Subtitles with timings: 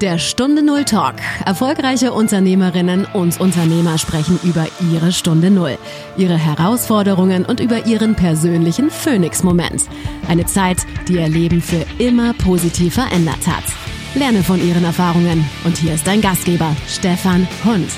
[0.00, 1.16] Der Stunde Null Talk.
[1.44, 5.76] Erfolgreiche Unternehmerinnen und Unternehmer sprechen über ihre Stunde Null,
[6.16, 9.90] ihre Herausforderungen und über ihren persönlichen Phoenix-Moment.
[10.26, 13.64] Eine Zeit, die ihr Leben für immer positiv verändert hat.
[14.14, 15.44] Lerne von ihren Erfahrungen.
[15.66, 17.90] Und hier ist dein Gastgeber, Stefan Hund.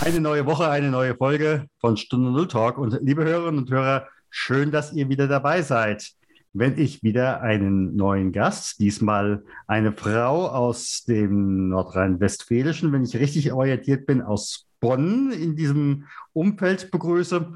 [0.00, 2.78] Eine neue Woche, eine neue Folge von Stunde Null Talk.
[2.78, 6.14] Und liebe Hörerinnen und Hörer, schön, dass ihr wieder dabei seid
[6.52, 13.52] wenn ich wieder einen neuen Gast, diesmal eine Frau aus dem Nordrhein-Westfälischen, wenn ich richtig
[13.52, 17.54] orientiert bin, aus Bonn in diesem Umfeld begrüße.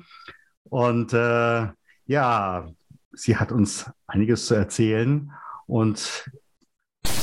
[0.65, 1.69] Und äh,
[2.07, 2.69] ja,
[3.13, 5.31] sie hat uns einiges zu erzählen.
[5.67, 6.31] Und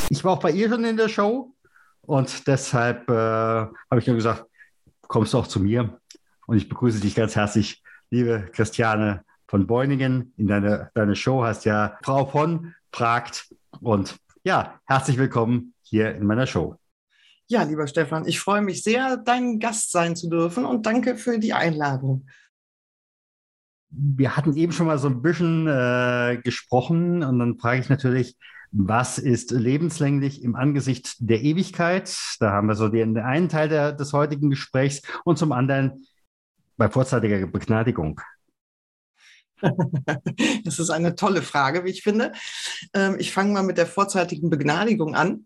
[0.09, 1.55] ich war auch bei ihr schon in der Show.
[2.02, 4.45] Und deshalb äh, habe ich nur gesagt,
[5.02, 6.00] kommst du auch zu mir.
[6.45, 7.81] Und ich begrüße dich ganz herzlich,
[8.12, 9.23] liebe Christiane
[9.54, 13.54] von Beuningen in deine, deine Show hast ja Frau von fragt.
[13.82, 16.78] Und ja, herzlich willkommen hier in meiner Show.
[17.45, 21.38] Ja, lieber Stefan, ich freue mich sehr, dein Gast sein zu dürfen und danke für
[21.38, 22.26] die Einladung.
[23.92, 28.36] Wir hatten eben schon mal so ein bisschen äh, gesprochen und dann frage ich natürlich,
[28.72, 32.12] was ist lebenslänglich im Angesicht der Ewigkeit?
[32.40, 36.08] Da haben wir so den einen Teil der, des heutigen Gesprächs und zum anderen
[36.76, 38.20] bei vorzeitiger Begnadigung.
[40.66, 42.31] Das ist eine tolle Frage, wie ich finde.
[42.94, 45.45] Ähm, ich fange mal mit der vorzeitigen Begnadigung an.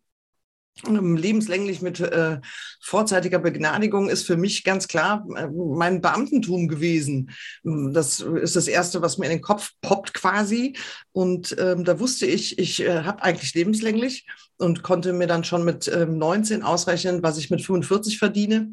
[0.85, 2.39] Ähm, lebenslänglich mit äh,
[2.81, 7.31] vorzeitiger Begnadigung ist für mich ganz klar äh, mein Beamtentum gewesen.
[7.63, 10.77] Das ist das Erste, was mir in den Kopf poppt quasi.
[11.11, 15.65] Und ähm, da wusste ich, ich äh, habe eigentlich lebenslänglich und konnte mir dann schon
[15.65, 18.69] mit ähm, 19 ausrechnen, was ich mit 45 verdiene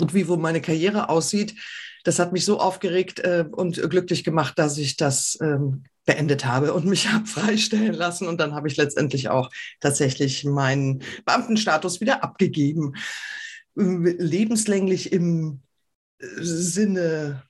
[0.00, 1.54] und wie wo meine Karriere aussieht
[2.04, 6.72] das hat mich so aufgeregt äh, und glücklich gemacht, dass ich das ähm, beendet habe
[6.72, 8.28] und mich habe freistellen lassen.
[8.28, 9.50] Und dann habe ich letztendlich auch
[9.80, 12.94] tatsächlich meinen Beamtenstatus wieder abgegeben.
[13.74, 15.62] Lebenslänglich im
[16.18, 17.42] äh, Sinne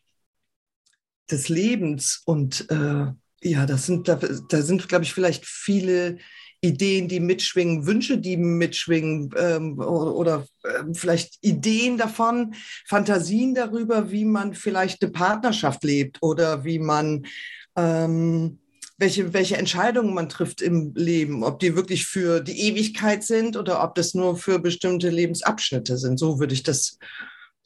[1.31, 2.22] des Lebens.
[2.25, 3.06] Und äh,
[3.43, 4.19] ja, das sind, da,
[4.49, 6.19] da sind, glaube ich, vielleicht viele
[6.64, 12.54] Ideen, die mitschwingen, Wünsche, die mitschwingen ähm, oder, äh, vielleicht Ideen davon,
[12.86, 17.26] Fantasien darüber, wie man vielleicht eine Partnerschaft lebt oder wie man
[17.76, 18.58] ähm,
[18.97, 23.82] welche, welche Entscheidungen man trifft im Leben, ob die wirklich für die Ewigkeit sind oder
[23.82, 26.19] ob das nur für bestimmte Lebensabschnitte sind.
[26.19, 26.98] So würde ich das,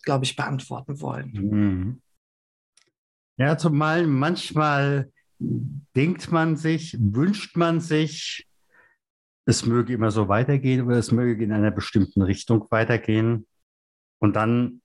[0.02, 1.30] glaube ich, beantworten wollen.
[1.32, 2.02] Mhm.
[3.36, 8.47] Ja, zumal manchmal denkt man sich, wünscht man sich,
[9.48, 13.46] es möge immer so weitergehen oder es möge in einer bestimmten Richtung weitergehen.
[14.18, 14.82] Und dann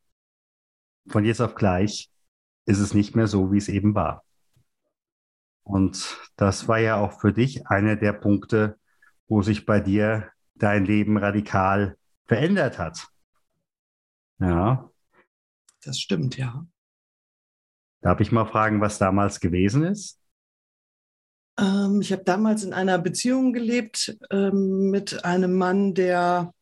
[1.09, 2.09] von jetzt auf gleich
[2.65, 4.23] ist es nicht mehr so, wie es eben war.
[5.63, 8.79] Und das war ja auch für dich einer der Punkte,
[9.27, 13.09] wo sich bei dir dein Leben radikal verändert hat.
[14.39, 14.89] Ja.
[15.83, 16.65] Das stimmt, ja.
[17.99, 20.22] Darf ich mal fragen, was damals gewesen ist?
[21.59, 26.53] Ähm, ich habe damals in einer Beziehung gelebt ähm, mit einem Mann, der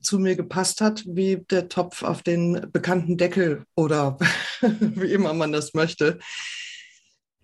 [0.00, 4.18] zu mir gepasst hat, wie der Topf auf den bekannten Deckel oder
[4.60, 6.18] wie immer man das möchte.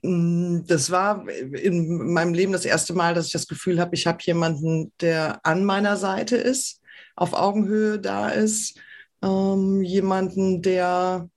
[0.03, 4.07] Mm, das war in meinem Leben das erste Mal, dass ich das Gefühl habe, ich
[4.07, 6.81] habe jemanden, der an meiner Seite ist,
[7.17, 8.79] auf Augenhöhe da ist,
[9.23, 11.29] ähm, jemanden, der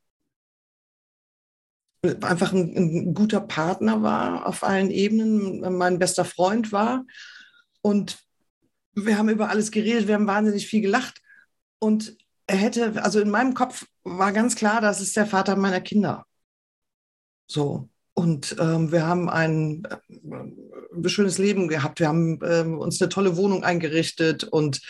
[2.04, 7.06] einfach ein, ein, guter Partner war auf allen Ebenen, mein bester Freund war.
[7.82, 8.20] Und
[8.94, 11.22] wir haben über alles geredet, wir haben wahnsinnig viel gelacht.
[11.80, 15.82] Und er hätte, also in meinem Kopf war ganz klar, das ist der Vater meiner
[15.82, 16.26] Kinder.
[17.48, 17.90] So.
[18.16, 22.00] Und ähm, wir haben ein, ein, schönes Leben gehabt.
[22.00, 24.82] Wir haben ähm, uns eine tolle Wohnung eingerichtet und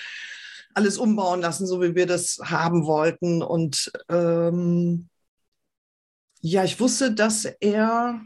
[0.74, 3.42] alles umbauen lassen, so wie wir das haben wollten.
[3.42, 5.10] Und ähm,
[6.46, 8.22] ja, ich wusste, dass er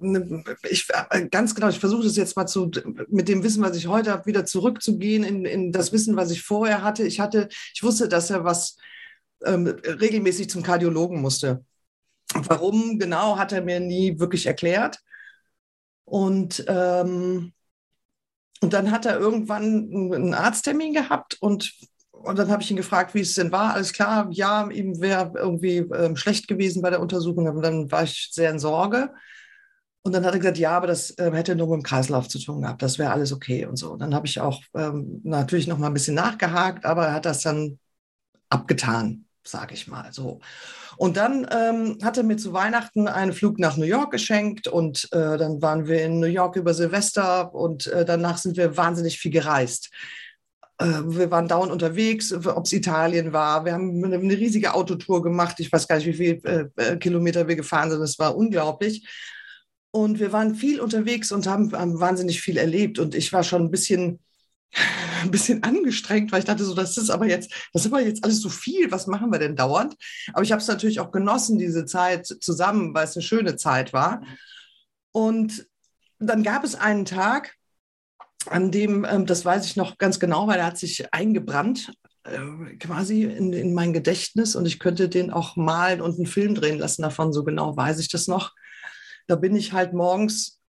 [0.00, 2.70] äh, ich, äh, ganz genau, ich versuche das jetzt mal zu,
[3.08, 6.42] mit dem Wissen, was ich heute habe, wieder zurückzugehen in, in das Wissen, was ich
[6.42, 7.04] vorher hatte.
[7.04, 8.76] Ich hatte, ich wusste, dass er was
[9.44, 11.64] ähm, regelmäßig zum Kardiologen musste.
[12.34, 14.98] Warum genau, hat er mir nie wirklich erklärt.
[16.04, 17.54] Und, ähm,
[18.60, 21.72] und dann hat er irgendwann einen Arzttermin gehabt und
[22.22, 23.74] und dann habe ich ihn gefragt, wie es denn war.
[23.74, 27.46] Alles klar, ja, ihm wäre irgendwie ähm, schlecht gewesen bei der Untersuchung.
[27.48, 29.10] Und dann war ich sehr in Sorge.
[30.02, 32.38] Und dann hat er gesagt, ja, aber das äh, hätte nur mit dem Kreislauf zu
[32.38, 32.82] tun gehabt.
[32.82, 33.92] Das wäre alles okay und so.
[33.92, 37.26] Und dann habe ich auch ähm, natürlich noch mal ein bisschen nachgehakt, aber er hat
[37.26, 37.78] das dann
[38.48, 39.26] abgetan.
[39.42, 40.40] sage ich mal so.
[40.96, 45.08] Und dann ähm, hat er mir zu Weihnachten einen Flug nach New York geschenkt und
[45.12, 49.18] äh, dann waren wir in New York über Silvester und äh, danach sind wir wahnsinnig
[49.18, 49.90] viel gereist.
[50.80, 53.64] Äh, wir waren dauernd unterwegs, ob es Italien war.
[53.64, 55.60] Wir haben eine, eine, riesige Autotour gemacht.
[55.60, 58.00] Ich weiß gar nicht, wie viele äh, äh, Kilometer wir gefahren sind.
[58.00, 59.06] Das war unglaublich.
[59.92, 62.98] Und wir waren viel unterwegs und haben, haben wahnsinnig viel erlebt.
[62.98, 64.20] Und ich war schon ein bisschen
[65.22, 68.24] ein bisschen angestrengt, weil ich dachte so, das ist aber jetzt, das ist aber jetzt
[68.24, 69.96] alles so viel, was machen wir denn dauernd?
[70.32, 73.92] Aber ich habe es natürlich auch genossen, diese Zeit zusammen, weil es eine schöne Zeit
[73.92, 74.22] war.
[75.12, 75.66] Und
[76.18, 77.56] dann gab es einen Tag,
[78.46, 81.92] an dem, ähm, das weiß ich noch ganz genau, weil er hat sich eingebrannt
[82.24, 86.54] äh, quasi in, in mein Gedächtnis und ich könnte den auch malen und einen Film
[86.54, 88.52] drehen lassen davon, so genau weiß ich das noch.
[89.26, 90.60] Da bin ich halt morgens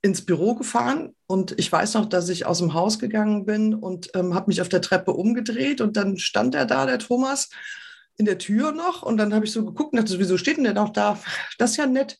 [0.00, 4.10] ins Büro gefahren und ich weiß noch, dass ich aus dem Haus gegangen bin und
[4.14, 7.50] ähm, habe mich auf der Treppe umgedreht und dann stand er da, der Thomas,
[8.16, 10.64] in der Tür noch und dann habe ich so geguckt und dachte, wieso steht denn
[10.64, 11.18] der noch da?
[11.58, 12.18] Das ist ja nett.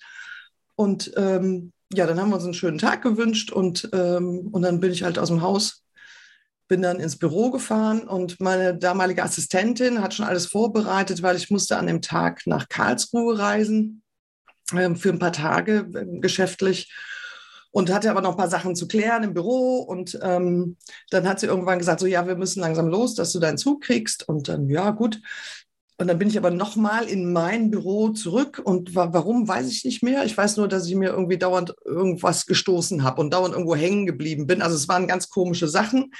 [0.76, 4.80] Und ähm, ja, dann haben wir uns einen schönen Tag gewünscht und, ähm, und dann
[4.80, 5.84] bin ich halt aus dem Haus,
[6.68, 11.50] bin dann ins Büro gefahren und meine damalige Assistentin hat schon alles vorbereitet, weil ich
[11.50, 14.02] musste an dem Tag nach Karlsruhe reisen
[14.74, 16.92] ähm, für ein paar Tage äh, geschäftlich
[17.70, 19.78] und hatte aber noch ein paar Sachen zu klären im Büro.
[19.78, 20.76] Und ähm,
[21.10, 23.82] dann hat sie irgendwann gesagt, so ja, wir müssen langsam los, dass du deinen Zug
[23.82, 24.28] kriegst.
[24.28, 25.20] Und dann, ja, gut.
[26.00, 30.00] Und dann bin ich aber nochmal in mein Büro zurück und warum, weiß ich nicht
[30.00, 30.24] mehr.
[30.24, 34.06] Ich weiß nur, dass ich mir irgendwie dauernd irgendwas gestoßen habe und dauernd irgendwo hängen
[34.06, 34.62] geblieben bin.
[34.62, 36.12] Also es waren ganz komische Sachen.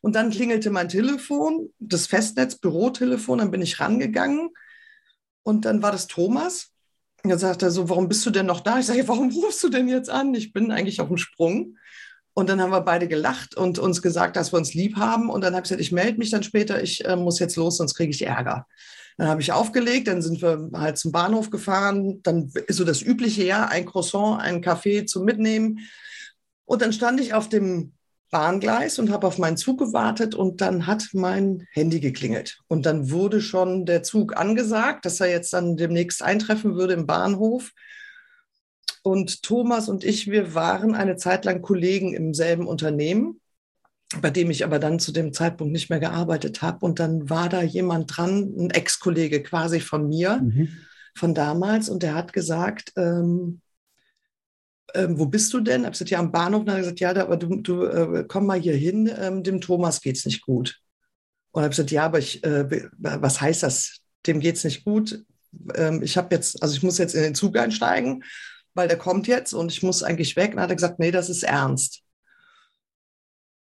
[0.00, 4.48] Und dann klingelte mein Telefon, das Festnetz, Bürotelefon, dann bin ich rangegangen
[5.42, 6.70] und dann war das Thomas.
[7.22, 8.78] Und dann sagt er so, warum bist du denn noch da?
[8.78, 10.34] Ich sage, warum rufst du denn jetzt an?
[10.34, 11.76] Ich bin eigentlich auf dem Sprung.
[12.32, 15.28] Und dann haben wir beide gelacht und uns gesagt, dass wir uns lieb haben.
[15.28, 17.76] Und dann habe ich gesagt, ich melde mich dann später, ich äh, muss jetzt los,
[17.76, 18.66] sonst kriege ich Ärger.
[19.16, 22.22] Dann habe ich aufgelegt, dann sind wir halt zum Bahnhof gefahren.
[22.22, 25.80] Dann ist so das Übliche, ja, ein Croissant, ein Kaffee zum Mitnehmen.
[26.66, 27.92] Und dann stand ich auf dem
[28.30, 32.58] Bahngleis und habe auf meinen Zug gewartet und dann hat mein Handy geklingelt.
[32.66, 37.06] Und dann wurde schon der Zug angesagt, dass er jetzt dann demnächst eintreffen würde im
[37.06, 37.72] Bahnhof.
[39.02, 43.40] Und Thomas und ich, wir waren eine Zeit lang Kollegen im selben Unternehmen,
[44.20, 46.84] bei dem ich aber dann zu dem Zeitpunkt nicht mehr gearbeitet habe.
[46.84, 50.68] Und dann war da jemand dran, ein Ex-Kollege quasi von mir, mhm.
[51.14, 53.60] von damals, und der hat gesagt, ähm,
[54.94, 55.80] ähm, wo bist du denn?
[55.80, 56.60] Ich habe gesagt, ja, am Bahnhof.
[56.60, 59.42] Und dann hat er gesagt, ja, aber du, du äh, komm mal hier hin, ähm,
[59.42, 60.80] dem Thomas geht es nicht gut.
[61.50, 63.98] Und habe gesagt, ja, aber ich, äh, was heißt das?
[64.26, 65.24] Dem geht es nicht gut.
[65.74, 68.22] Ähm, ich habe jetzt, also ich muss jetzt in den Zug einsteigen,
[68.74, 70.50] weil der kommt jetzt und ich muss eigentlich weg.
[70.50, 72.02] Und dann hat er gesagt, nee, das ist ernst.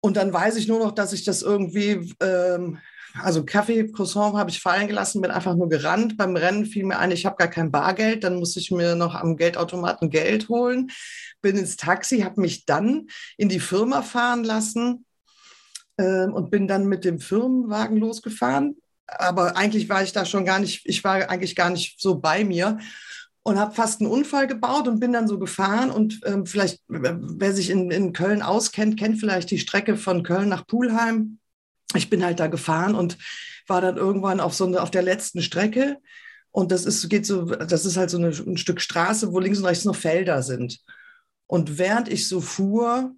[0.07, 2.79] Und dann weiß ich nur noch, dass ich das irgendwie ähm,
[3.23, 6.17] also Kaffee, Croissant habe ich fallen gelassen, bin einfach nur gerannt.
[6.17, 8.23] Beim Rennen fiel mir ein, ich habe gar kein Bargeld.
[8.23, 10.93] Dann musste ich mir noch am Geldautomaten Geld holen.
[11.43, 15.05] Bin ins Taxi, habe mich dann in die Firma fahren lassen
[15.97, 18.77] äh, und bin dann mit dem Firmenwagen losgefahren.
[19.09, 22.45] Aber eigentlich war ich da schon gar nicht, ich war eigentlich gar nicht so bei
[22.45, 22.79] mir
[23.47, 25.91] und habe fast einen Unfall gebaut und bin dann so gefahren.
[25.91, 30.49] Und ähm, vielleicht, wer sich in, in Köln auskennt, kennt vielleicht die Strecke von Köln
[30.49, 31.39] nach Pulheim
[31.95, 33.19] ich bin halt da gefahren und
[33.67, 35.99] war dann irgendwann auf so eine, auf der letzten Strecke.
[36.51, 39.59] Und das ist, geht so, das ist halt so eine, ein Stück Straße, wo links
[39.59, 40.81] und rechts noch Felder sind.
[41.47, 43.15] Und während ich so fuhr,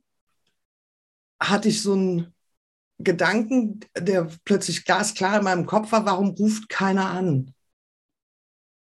[1.41, 2.35] hatte ich so einen
[2.99, 7.55] Gedanken, der plötzlich glasklar in meinem Kopf war, warum ruft keiner an?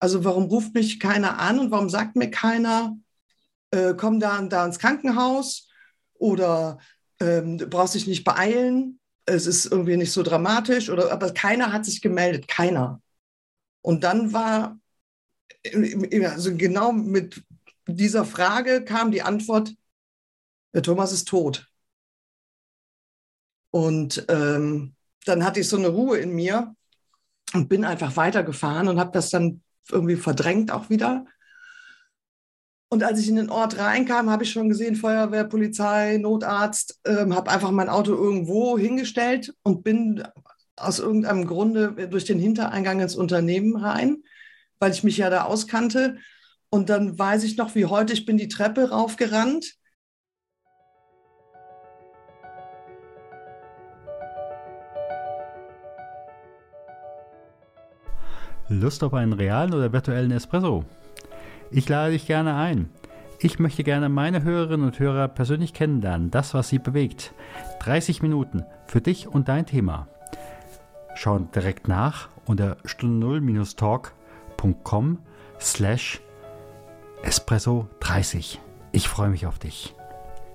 [0.00, 2.97] Also warum ruft mich keiner an und warum sagt mir keiner,
[3.71, 5.69] äh, komm da, da ins Krankenhaus
[6.14, 6.78] oder
[7.21, 11.73] ähm, du brauchst dich nicht beeilen es ist irgendwie nicht so dramatisch oder aber keiner
[11.73, 13.00] hat sich gemeldet, keiner.
[13.83, 14.78] Und dann war
[16.25, 17.42] also genau mit
[17.87, 19.75] dieser Frage kam die Antwort,
[20.73, 21.69] der Thomas ist tot.
[23.71, 24.95] Und ähm,
[25.26, 26.75] dann hatte ich so eine Ruhe in mir
[27.52, 31.26] und bin einfach weitergefahren und habe das dann irgendwie verdrängt auch wieder
[32.92, 37.37] und als ich in den Ort reinkam, habe ich schon gesehen, Feuerwehr, Polizei, Notarzt, ähm,
[37.37, 40.25] habe einfach mein Auto irgendwo hingestellt und bin
[40.75, 44.25] aus irgendeinem Grunde durch den Hintereingang ins Unternehmen rein,
[44.80, 46.18] weil ich mich ja da auskannte.
[46.68, 49.76] Und dann weiß ich noch, wie heute, ich bin die Treppe raufgerannt.
[58.70, 60.84] Lust auf einen realen oder virtuellen Espresso?
[61.72, 62.88] Ich lade dich gerne ein.
[63.40, 67.32] Ich möchte gerne meine Hörerinnen und Hörer persönlich kennenlernen, das, was sie bewegt.
[67.80, 70.06] 30 Minuten für dich und dein Thema.
[71.14, 75.18] schau direkt nach unter stunde0-talk.com
[75.58, 76.20] slash
[77.22, 78.60] espresso 30.
[78.92, 79.94] Ich freue mich auf dich.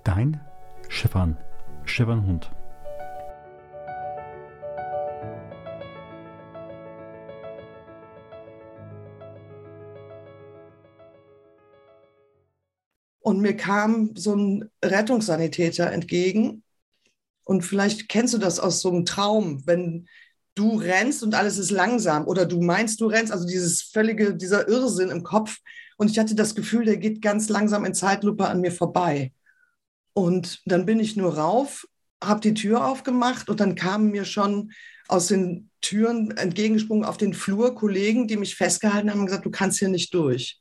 [0.03, 0.39] Dein
[0.87, 1.37] Schiffern,
[1.83, 2.51] Schiffernhund.
[13.35, 16.63] Und mir kam so ein Rettungssanitäter entgegen.
[17.43, 20.07] Und vielleicht kennst du das aus so einem Traum, wenn
[20.55, 24.69] du rennst und alles ist langsam oder du meinst, du rennst, also dieses völlige, dieser
[24.69, 25.57] Irrsinn im Kopf.
[25.97, 29.33] Und ich hatte das Gefühl, der geht ganz langsam in Zeitlupe an mir vorbei.
[30.13, 31.85] Und dann bin ich nur rauf,
[32.23, 34.71] habe die Tür aufgemacht und dann kamen mir schon
[35.09, 39.51] aus den Türen entgegengesprungen auf den Flur Kollegen, die mich festgehalten haben und gesagt, du
[39.51, 40.57] kannst hier nicht durch.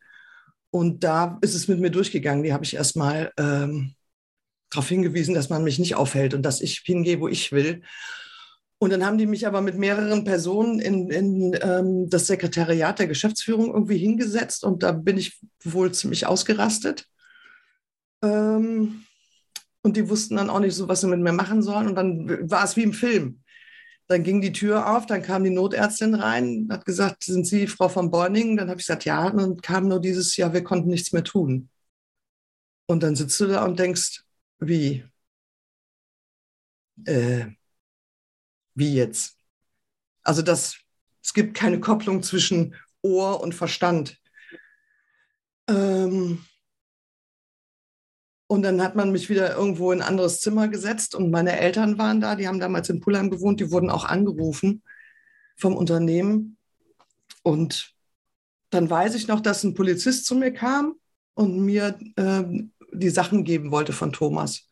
[0.75, 2.43] Und da ist es mit mir durchgegangen.
[2.43, 3.95] Die habe ich erstmal ähm,
[4.71, 7.83] darauf hingewiesen, dass man mich nicht aufhält und dass ich hingehe, wo ich will.
[8.79, 13.07] Und dann haben die mich aber mit mehreren Personen in, in ähm, das Sekretariat der
[13.07, 17.07] Geschäftsführung irgendwie hingesetzt und da bin ich wohl ziemlich ausgerastet.
[18.25, 19.05] Ähm,
[19.83, 21.87] und die wussten dann auch nicht so, was sie mit mir machen sollen.
[21.87, 23.44] Und dann war es wie im Film.
[24.07, 27.89] Dann ging die Tür auf, dann kam die Notärztin rein, hat gesagt, sind Sie Frau
[27.89, 28.57] von Borning?
[28.57, 29.29] Dann habe ich gesagt, ja.
[29.29, 31.71] Und dann kam nur dieses, ja, wir konnten nichts mehr tun.
[32.87, 34.25] Und dann sitzt du da und denkst,
[34.59, 35.05] wie?
[37.07, 37.47] Äh,
[38.75, 39.39] wie jetzt?
[40.23, 40.77] Also das,
[41.23, 44.19] es gibt keine Kopplung zwischen Ohr und Verstand.
[45.69, 46.45] Ähm,
[48.55, 51.99] und dann hat man mich wieder irgendwo in ein anderes Zimmer gesetzt und meine Eltern
[51.99, 54.85] waren da, die haben damals in Pullheim gewohnt, die wurden auch angerufen
[55.57, 56.57] vom Unternehmen.
[57.43, 57.95] Und
[58.71, 60.95] dann weiß ich noch, dass ein Polizist zu mir kam
[61.35, 62.45] und mir äh,
[62.93, 64.69] die Sachen geben wollte von Thomas.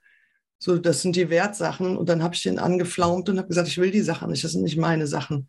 [0.60, 1.96] So, das sind die Wertsachen.
[1.96, 4.52] Und dann habe ich den angeflaumt und habe gesagt, ich will die Sachen nicht, das
[4.52, 5.48] sind nicht meine Sachen.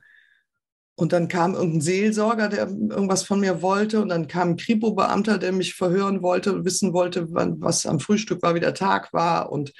[0.95, 4.01] Und dann kam irgendein Seelsorger, der irgendwas von mir wollte.
[4.01, 8.43] Und dann kam ein Kripo-Beamter, der mich verhören wollte, wissen wollte, wann, was am Frühstück
[8.43, 9.51] war, wie der Tag war.
[9.51, 9.73] Und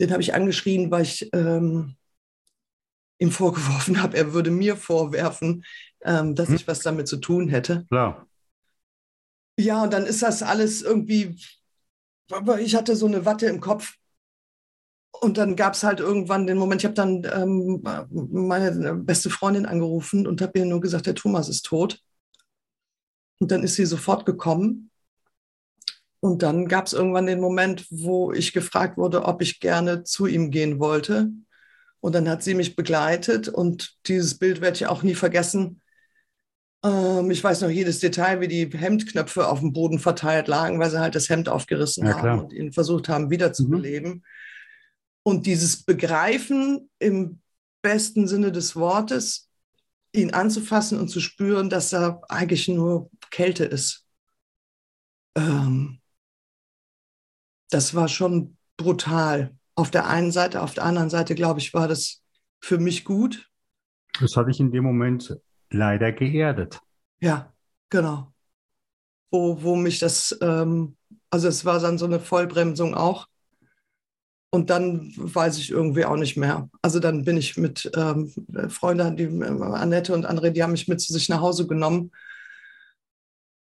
[0.00, 1.96] den habe ich angeschrien, weil ich ähm,
[3.18, 5.64] ihm vorgeworfen habe, er würde mir vorwerfen,
[6.02, 6.56] ähm, dass hm.
[6.56, 7.86] ich was damit zu tun hätte.
[7.88, 8.26] Klar.
[9.58, 11.36] Ja, und dann ist das alles irgendwie,
[12.58, 13.94] ich hatte so eine Watte im Kopf
[15.20, 19.66] und dann gab es halt irgendwann den Moment, ich habe dann ähm, meine beste Freundin
[19.66, 22.00] angerufen und habe ihr nur gesagt, der Thomas ist tot.
[23.38, 24.90] Und dann ist sie sofort gekommen.
[26.20, 30.26] Und dann gab es irgendwann den Moment, wo ich gefragt wurde, ob ich gerne zu
[30.26, 31.30] ihm gehen wollte.
[32.00, 35.80] Und dann hat sie mich begleitet und dieses Bild werde ich auch nie vergessen.
[36.84, 40.90] Ähm, ich weiß noch jedes Detail, wie die Hemdknöpfe auf dem Boden verteilt lagen, weil
[40.90, 44.10] sie halt das Hemd aufgerissen ja, haben und ihn versucht haben, wiederzubeleben.
[44.10, 44.22] Mhm.
[45.26, 47.40] Und dieses Begreifen im
[47.82, 49.50] besten Sinne des Wortes,
[50.12, 54.06] ihn anzufassen und zu spüren, dass da eigentlich nur Kälte ist.
[55.34, 56.00] Ähm,
[57.70, 59.52] das war schon brutal.
[59.74, 62.22] Auf der einen Seite, auf der anderen Seite, glaube ich, war das
[62.60, 63.50] für mich gut.
[64.20, 65.36] Das hatte ich in dem Moment
[65.70, 66.78] leider geerdet.
[67.18, 67.52] Ja,
[67.90, 68.32] genau.
[69.32, 70.96] Wo, wo mich das, ähm,
[71.30, 73.26] also es war dann so eine Vollbremsung auch.
[74.50, 76.68] Und dann weiß ich irgendwie auch nicht mehr.
[76.80, 78.32] Also dann bin ich mit ähm,
[78.68, 82.12] Freunden, die äh, Annette und André, die haben mich mit zu sich nach Hause genommen.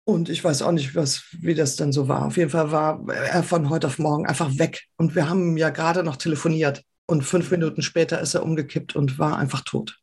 [0.07, 2.25] Und ich weiß auch nicht, was, wie das dann so war.
[2.25, 4.83] Auf jeden Fall war er von heute auf morgen einfach weg.
[4.97, 6.83] Und wir haben ja gerade noch telefoniert.
[7.07, 9.99] Und fünf Minuten später ist er umgekippt und war einfach tot.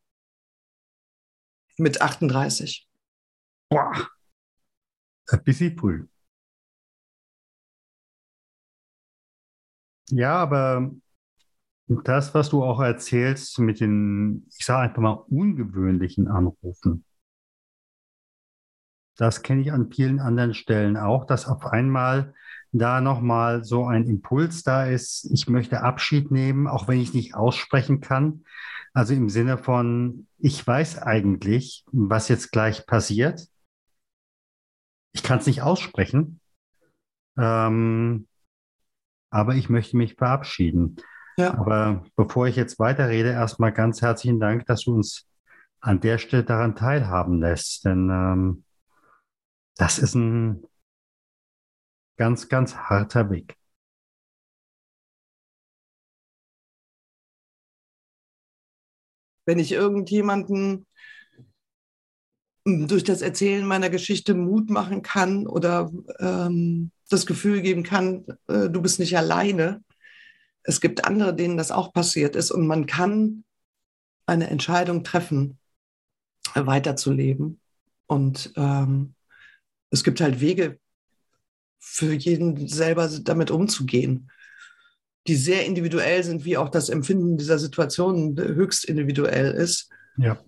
[1.76, 2.88] Mit 38.
[3.68, 4.08] Boah.
[5.28, 6.06] Ein bisschen früh.
[10.12, 10.90] Ja, aber
[11.86, 17.06] das, was du auch erzählst mit den, ich sage einfach mal, ungewöhnlichen Anrufen,
[19.16, 22.34] das kenne ich an vielen anderen Stellen auch, dass auf einmal
[22.72, 27.34] da nochmal so ein Impuls da ist, ich möchte Abschied nehmen, auch wenn ich nicht
[27.34, 28.44] aussprechen kann.
[28.92, 33.48] Also im Sinne von, ich weiß eigentlich, was jetzt gleich passiert.
[35.12, 36.40] Ich kann es nicht aussprechen.
[37.38, 38.26] Ähm,
[39.32, 40.96] aber ich möchte mich verabschieden.
[41.38, 41.54] Ja.
[41.54, 45.26] Aber bevor ich jetzt weiterrede, erstmal ganz herzlichen Dank, dass du uns
[45.80, 47.84] an der Stelle daran teilhaben lässt.
[47.86, 48.64] Denn ähm,
[49.76, 50.64] das ist ein
[52.18, 53.56] ganz, ganz harter Weg.
[59.46, 60.86] Wenn ich irgendjemanden
[62.64, 68.68] durch das Erzählen meiner Geschichte Mut machen kann oder ähm, das Gefühl geben kann, äh,
[68.68, 69.82] du bist nicht alleine.
[70.62, 73.44] Es gibt andere, denen das auch passiert ist und man kann
[74.26, 75.58] eine Entscheidung treffen,
[76.54, 77.60] weiterzuleben.
[78.06, 79.14] Und ähm,
[79.90, 80.78] es gibt halt Wege
[81.78, 84.30] für jeden selber damit umzugehen,
[85.26, 89.88] die sehr individuell sind, wie auch das Empfinden dieser Situation höchst individuell ist.
[90.16, 90.38] Ja.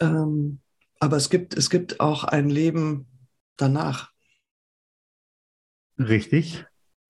[0.00, 0.60] Ähm,
[1.00, 3.08] aber es gibt, es gibt auch ein Leben
[3.56, 4.11] danach.
[5.98, 6.64] Richtig,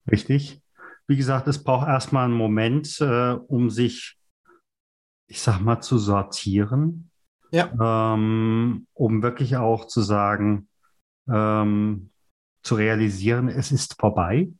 [0.09, 0.61] richtig.
[1.07, 4.17] Wie gesagt, es braucht erstmal einen Moment, äh, um sich,
[5.27, 7.09] ich sag mal, zu sortieren.
[7.51, 8.13] Ja.
[8.13, 10.67] Ähm, um wirklich auch zu sagen,
[11.29, 12.09] ähm,
[12.63, 14.51] zu realisieren, es ist vorbei.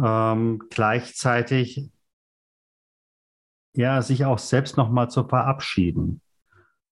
[0.00, 1.90] Ähm, gleichzeitig
[3.78, 6.20] ja, sich auch selbst nochmal zu verabschieden.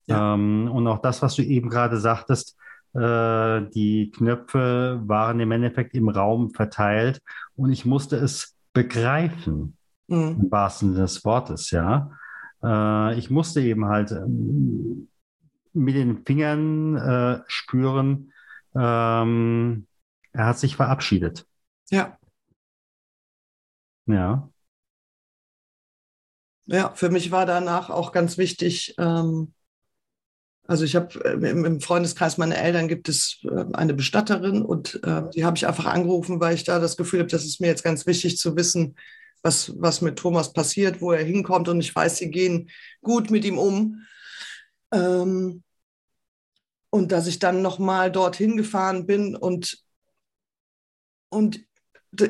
[0.06, 0.34] Ja.
[0.34, 2.56] Ähm, und auch das, was du eben gerade sagtest,
[2.96, 7.20] äh, die Knöpfe waren im Endeffekt im Raum verteilt
[7.56, 9.76] und ich musste es begreifen,
[10.08, 10.40] mhm.
[10.40, 12.10] im wahrsten Sinne des Wortes, ja.
[12.62, 15.08] Äh, ich musste eben halt ähm,
[15.72, 18.32] mit den Fingern äh, spüren,
[18.74, 19.86] ähm,
[20.32, 21.46] er hat sich verabschiedet.
[21.90, 22.18] Ja.
[24.06, 24.50] Ja.
[26.66, 29.54] Ja, für mich war danach auch ganz wichtig, ähm,
[30.68, 35.22] also ich habe äh, im Freundeskreis meiner Eltern gibt es äh, eine Bestatterin und äh,
[35.30, 37.84] die habe ich einfach angerufen, weil ich da das Gefühl habe, das ist mir jetzt
[37.84, 38.96] ganz wichtig zu wissen,
[39.42, 42.70] was, was mit Thomas passiert, wo er hinkommt und ich weiß, sie gehen
[43.02, 44.02] gut mit ihm um.
[44.92, 45.62] Ähm,
[46.90, 49.84] und dass ich dann nochmal dorthin gefahren bin und,
[51.28, 51.64] und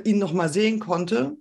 [0.05, 1.37] ihn nochmal sehen konnte.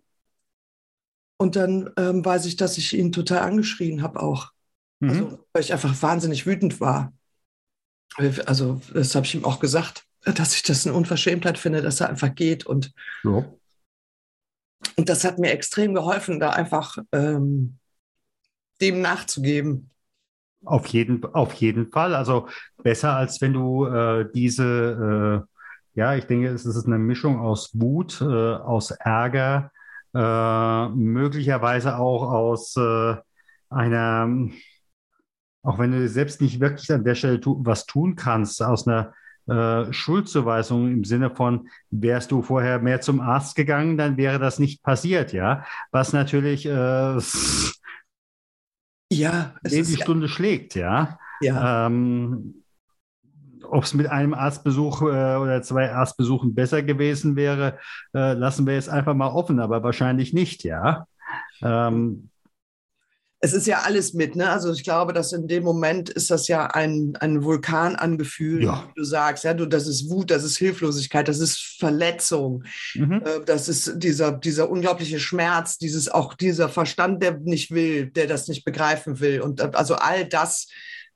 [1.38, 4.55] Und dann ähm, weiß ich, dass ich ihn total angeschrien habe auch.
[5.00, 5.10] Mhm.
[5.10, 7.14] Also, weil ich einfach wahnsinnig wütend war.
[8.46, 12.10] Also, das habe ich ihm auch gesagt, dass ich das eine Unverschämtheit finde, dass er
[12.10, 12.66] einfach geht.
[12.66, 13.46] Und, ja.
[14.96, 17.78] und das hat mir extrem geholfen, da einfach ähm,
[18.82, 19.92] dem nachzugeben.
[20.64, 22.16] Auf jeden, auf jeden Fall.
[22.16, 22.48] Also
[22.82, 25.46] besser, als wenn du äh, diese,
[25.96, 29.72] äh, ja, ich denke, es ist eine Mischung aus Wut, äh, aus Ärger,
[30.16, 33.16] äh, möglicherweise auch aus äh,
[33.70, 34.50] einer
[35.66, 39.14] auch wenn du selbst nicht wirklich an der Stelle tu was tun kannst, aus einer
[39.48, 44.60] äh, Schuldzuweisung im Sinne von, wärst du vorher mehr zum Arzt gegangen, dann wäre das
[44.60, 45.66] nicht passiert, ja.
[45.92, 47.20] Was natürlich äh,
[49.12, 51.20] ja, es ist die Stunde schlägt, ja.
[51.42, 51.88] ja.
[51.88, 52.64] Ähm,
[53.64, 57.80] ob es mit einem Arztbesuch äh, oder zwei Arztbesuchen besser gewesen wäre,
[58.14, 61.08] äh, lassen wir jetzt einfach mal offen, aber wahrscheinlich nicht, ja.
[61.62, 62.30] Ähm,
[63.42, 64.50] es ist ja alles mit, ne?
[64.50, 68.88] Also ich glaube, dass in dem Moment ist das ja ein, ein Vulkan angefühlt, ja.
[68.88, 72.64] wie du sagst, ja, du, das ist Wut, das ist Hilflosigkeit, das ist Verletzung,
[72.96, 73.22] mhm.
[73.24, 78.28] äh, das ist dieser, dieser unglaubliche Schmerz, dieses auch dieser Verstand, der nicht will, der
[78.28, 79.42] das nicht begreifen will.
[79.42, 80.68] Und äh, also all das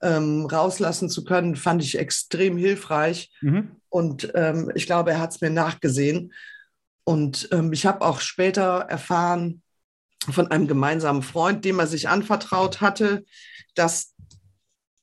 [0.01, 3.31] ähm, rauslassen zu können, fand ich extrem hilfreich.
[3.41, 3.71] Mhm.
[3.89, 6.33] Und ähm, ich glaube, er hat es mir nachgesehen.
[7.05, 9.63] Und ähm, ich habe auch später erfahren,
[10.29, 13.23] von einem gemeinsamen Freund, dem er sich anvertraut hatte,
[13.75, 14.13] dass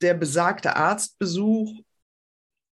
[0.02, 1.81] der besagte Arztbesuch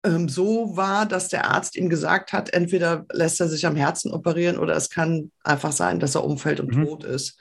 [0.05, 4.12] ähm, so war, dass der Arzt ihm gesagt hat, entweder lässt er sich am Herzen
[4.12, 6.85] operieren oder es kann einfach sein, dass er umfällt und mhm.
[6.85, 7.38] tot ist.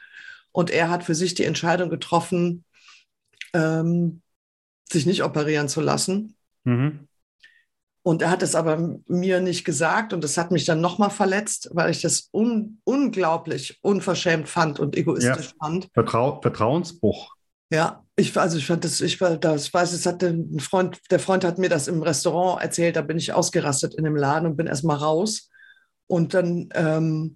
[0.52, 2.66] Und er hat für sich die Entscheidung getroffen,
[3.54, 4.22] ähm,
[4.90, 6.36] sich nicht operieren zu lassen.
[6.64, 7.08] Mhm.
[8.08, 11.70] Und er hat es aber mir nicht gesagt und das hat mich dann nochmal verletzt,
[11.74, 15.54] weil ich das un unglaublich unverschämt fand und egoistisch ja.
[15.60, 15.90] fand.
[15.94, 17.36] Vertrau Vertrauensbruch.
[17.70, 21.44] Ja, ich, also ich fand das, ich das weiß, es hatte ein Freund, der Freund
[21.44, 24.68] hat mir das im Restaurant erzählt, da bin ich ausgerastet in dem Laden und bin
[24.68, 25.50] erstmal raus.
[26.08, 27.36] Und dann ähm,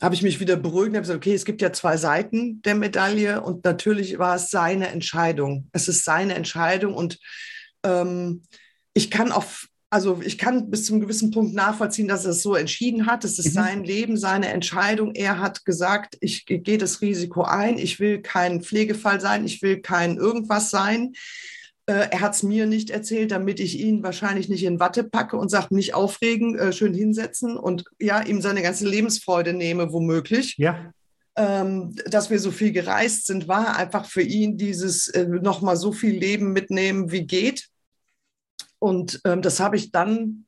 [0.00, 2.74] habe ich mich wieder beruhigt und habe gesagt, okay, es gibt ja zwei Seiten der
[2.74, 5.68] Medaille und natürlich war es seine Entscheidung.
[5.72, 7.18] Es ist seine Entscheidung und
[7.82, 8.40] ähm,
[8.96, 12.54] ich kann auf, also ich kann bis zum gewissen Punkt nachvollziehen, dass er es so
[12.54, 13.24] entschieden hat.
[13.24, 13.60] Es ist mhm.
[13.60, 15.14] sein Leben, seine Entscheidung.
[15.14, 17.76] Er hat gesagt, ich gehe das Risiko ein.
[17.76, 19.44] Ich will kein Pflegefall sein.
[19.44, 21.12] Ich will kein irgendwas sein.
[21.84, 25.36] Äh, er hat es mir nicht erzählt, damit ich ihn wahrscheinlich nicht in Watte packe
[25.36, 30.56] und sage, nicht aufregen, äh, schön hinsetzen und ja, ihm seine ganze Lebensfreude nehme, womöglich.
[30.56, 30.90] Ja.
[31.36, 35.92] Ähm, dass wir so viel gereist sind, war einfach für ihn dieses äh, nochmal so
[35.92, 37.68] viel Leben mitnehmen, wie geht.
[38.78, 40.46] Und ähm, das habe ich dann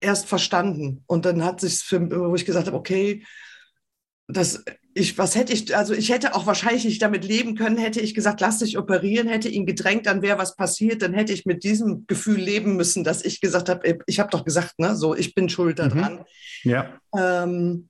[0.00, 1.04] erst verstanden.
[1.06, 3.24] Und dann hat sich für, wo ich gesagt habe, okay,
[4.28, 4.64] das,
[4.94, 8.14] ich, was hätte ich, also ich hätte auch wahrscheinlich nicht damit leben können, hätte ich
[8.14, 11.64] gesagt, lass dich operieren, hätte ihn gedrängt, dann wäre was passiert, dann hätte ich mit
[11.64, 15.34] diesem Gefühl leben müssen, dass ich gesagt habe, ich habe doch gesagt, ne, so, ich
[15.34, 16.24] bin schuld daran.
[16.64, 16.70] Mhm.
[16.70, 17.00] Ja.
[17.16, 17.88] Ähm,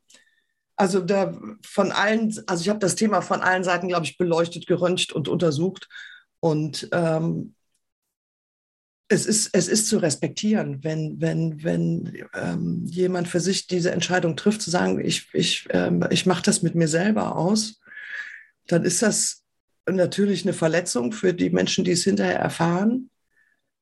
[0.77, 4.67] Also da von allen, also ich habe das Thema von allen Seiten, glaube ich, beleuchtet,
[4.67, 5.89] geröntgt und untersucht.
[6.41, 7.55] Und ähm,
[9.13, 14.37] es ist, es ist zu respektieren, wenn, wenn, wenn ähm, jemand für sich diese Entscheidung
[14.37, 17.81] trifft, zu sagen, ich, ich, ähm, ich mache das mit mir selber aus,
[18.69, 19.43] dann ist das
[19.91, 23.11] natürlich eine Verletzung für die Menschen, die es hinterher erfahren.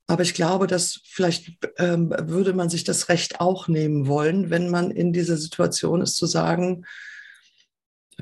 [0.07, 4.71] Aber ich glaube, dass vielleicht ähm, würde man sich das Recht auch nehmen wollen, wenn
[4.71, 6.87] man in dieser Situation ist, zu sagen,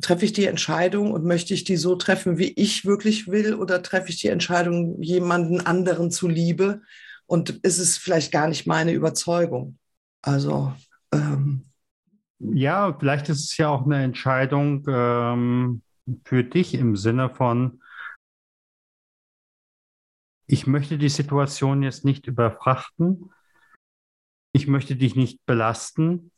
[0.01, 3.83] treffe ich die Entscheidung und möchte ich die so treffen, wie ich wirklich will, oder
[3.83, 6.83] treffe ich die Entscheidung jemanden anderen zuliebe
[7.27, 9.79] und ist es vielleicht gar nicht meine Überzeugung.
[10.23, 10.75] Also
[11.13, 11.67] ähm,
[12.39, 15.83] ja, vielleicht ist es ja auch eine Entscheidung ähm,
[16.25, 17.81] für dich im Sinne von,
[20.47, 23.31] ich möchte die Situation jetzt nicht überfrachten,
[24.53, 26.31] ich möchte dich nicht belasten.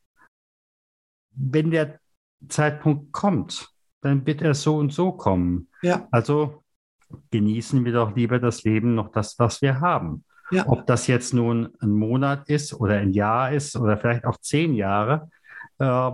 [1.31, 2.01] Wenn der
[2.49, 3.71] Zeitpunkt kommt,
[4.01, 5.69] dann wird er so und so kommen.
[5.83, 6.07] Ja.
[6.11, 6.63] Also
[7.31, 10.25] genießen wir doch lieber das Leben noch das, was wir haben.
[10.51, 10.67] Ja.
[10.67, 14.75] Ob das jetzt nun ein Monat ist oder ein Jahr ist oder vielleicht auch zehn
[14.75, 15.31] Jahre.
[15.79, 16.11] Äh,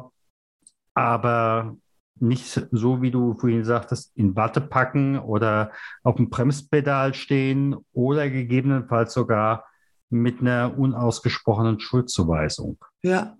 [0.95, 1.77] aber
[2.21, 8.31] nicht so, wie du vorhin sagtest, in Watte packen oder auf dem Bremspedal stehen oder
[8.31, 9.65] gegebenenfalls sogar
[10.11, 12.79] mit einer unausgesprochenen Schuldzuweisung.
[13.03, 13.37] Ja,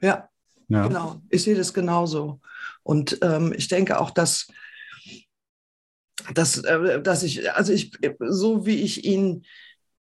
[0.00, 0.28] ja,
[0.68, 0.86] ja.
[0.86, 1.20] genau.
[1.30, 2.40] Ich sehe das genauso.
[2.82, 4.48] Und ähm, ich denke auch, dass,
[6.34, 9.44] dass, äh, dass ich, also ich, so wie ich ihn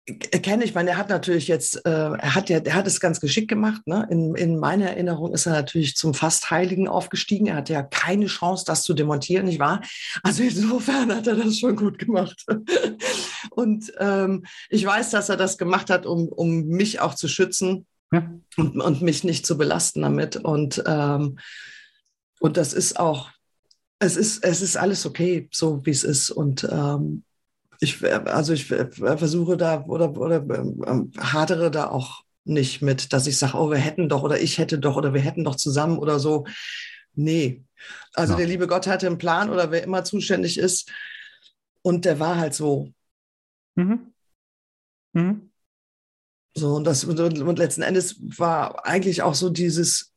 [0.06, 3.20] kenne ich, meine, er hat natürlich jetzt, äh, er hat ja, er hat es ganz
[3.20, 3.82] geschickt gemacht.
[3.86, 4.06] Ne?
[4.08, 7.48] In, in meiner Erinnerung ist er natürlich zum fast Heiligen aufgestiegen.
[7.48, 9.82] Er hatte ja keine Chance, das zu demontieren, nicht wahr?
[10.22, 12.44] Also insofern hat er das schon gut gemacht.
[13.50, 17.86] und ähm, ich weiß, dass er das gemacht hat, um, um mich auch zu schützen
[18.12, 18.30] ja.
[18.56, 20.36] und, und mich nicht zu belasten damit.
[20.36, 21.38] Und, ähm,
[22.40, 23.30] und das ist auch,
[23.98, 26.30] es ist, es ist alles okay, so wie es ist.
[26.30, 27.24] Und ähm,
[27.80, 33.38] ich, also ich versuche da oder, oder ähm, hadere da auch nicht mit, dass ich
[33.38, 36.20] sage, oh, wir hätten doch oder ich hätte doch oder wir hätten doch zusammen oder
[36.20, 36.46] so.
[37.14, 37.64] Nee.
[38.14, 38.38] Also ja.
[38.38, 40.90] der liebe Gott hatte einen Plan oder wer immer zuständig ist.
[41.82, 42.92] Und der war halt so.
[43.74, 44.12] Mhm.
[45.12, 45.45] Mhm.
[46.56, 50.14] So, und das, und letzten Endes war eigentlich auch so dieses,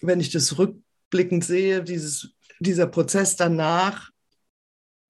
[0.00, 4.10] wenn ich das rückblickend sehe, dieses, dieser Prozess danach,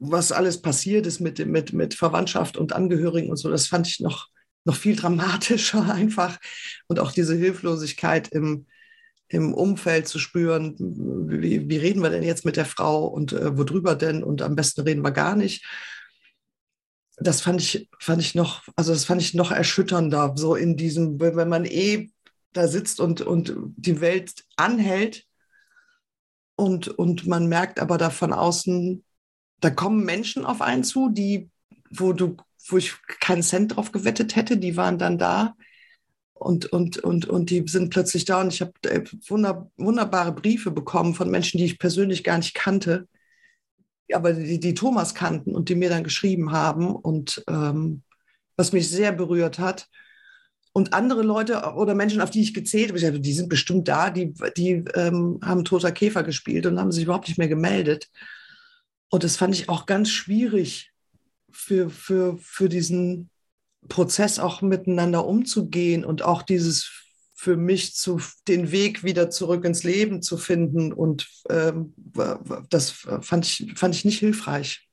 [0.01, 4.01] was alles passiert ist mit, mit, mit Verwandtschaft und Angehörigen und so, das fand ich
[4.01, 4.27] noch,
[4.65, 6.39] noch viel dramatischer einfach.
[6.89, 8.67] Und auch diese Hilflosigkeit im,
[9.29, 13.57] im Umfeld zu spüren, wie, wie reden wir denn jetzt mit der Frau und äh,
[13.57, 15.65] worüber denn und am besten reden wir gar nicht.
[17.19, 21.21] Das fand ich, fand ich noch, also das fand ich noch erschütternder, so in diesem,
[21.21, 22.11] wenn man eh
[22.53, 25.27] da sitzt und, und die Welt anhält
[26.57, 29.05] und, und man merkt aber da von außen,
[29.61, 31.51] da kommen Menschen auf einen zu, die,
[31.91, 32.37] wo du,
[32.69, 35.55] wo ich keinen Cent drauf gewettet hätte, die waren dann da
[36.35, 38.41] und, und, und, und die sind plötzlich da.
[38.41, 42.55] Und ich habe äh, wunder, wunderbare Briefe bekommen von Menschen, die ich persönlich gar nicht
[42.55, 43.09] kannte,
[44.13, 48.03] aber die, die Thomas kannten und die mir dann geschrieben haben und ähm,
[48.57, 49.89] was mich sehr berührt hat.
[50.73, 54.35] Und andere Leute oder Menschen, auf die ich gezählt habe, die sind bestimmt da, die,
[54.57, 58.11] die ähm, haben Toter Käfer gespielt und haben sich überhaupt nicht mehr gemeldet.
[59.09, 60.91] Und das fand ich auch ganz schwierig
[61.53, 63.31] für, für, für diesen
[63.89, 67.04] Prozess auch miteinander umzugehen und auch dieses
[67.35, 70.93] für mich zu den Weg wieder zurück ins Leben zu finden.
[70.93, 71.95] Und ähm,
[72.71, 74.89] das fand ich, fand ich nicht hilfreich.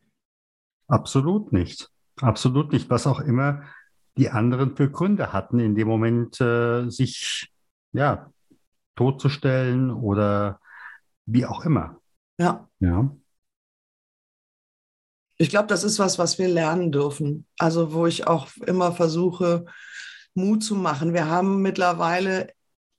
[0.87, 1.89] Absolut nicht.
[2.19, 2.89] Absolut nicht.
[2.89, 3.63] Was auch immer
[4.17, 7.53] die anderen für Gründe hatten, in dem Moment äh, sich
[7.93, 8.31] ja,
[8.95, 10.59] totzustellen oder
[11.25, 12.01] wie auch immer.
[12.37, 12.67] Ja.
[12.79, 13.15] Ja.
[15.37, 17.47] Ich glaube, das ist was, was wir lernen dürfen.
[17.57, 19.65] Also wo ich auch immer versuche,
[20.33, 21.13] Mut zu machen.
[21.13, 22.47] Wir haben mittlerweile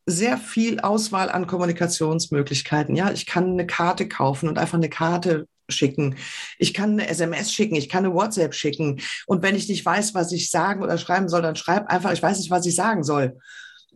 [0.07, 2.97] sehr viel Auswahl an Kommunikationsmöglichkeiten.
[2.97, 6.17] Ja, ich kann eine Karte kaufen und einfach eine Karte schicken.
[6.59, 9.01] Ich kann eine SMS schicken, ich kann eine WhatsApp schicken.
[9.27, 12.23] Und wenn ich nicht weiß, was ich sagen oder schreiben soll, dann schreib einfach, ich
[12.23, 13.39] weiß nicht, was ich sagen soll.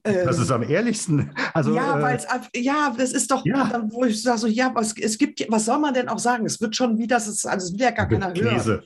[0.03, 1.33] Das ist am ehrlichsten.
[1.53, 2.21] Also, ja, äh, weil
[2.55, 3.83] ja, das ist doch, ja.
[3.89, 6.47] wo ich sage so, ja, was, es gibt, was soll man denn auch sagen?
[6.47, 8.83] Es wird schon wie das ist, also es will ja gar keiner hören.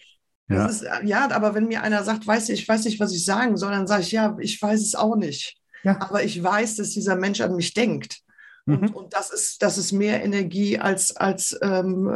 [0.50, 0.66] Ja.
[0.66, 3.56] Ist, ja, aber wenn mir einer sagt, weiß ich, ich weiß nicht, was ich sagen
[3.56, 5.56] soll, dann sage ich, ja, ich weiß es auch nicht.
[5.84, 6.00] Ja.
[6.00, 8.20] Aber ich weiß, dass dieser Mensch an mich denkt.
[8.66, 8.78] Mhm.
[8.78, 12.10] Und, und, das ist, das ist mehr Energie als, als ähm,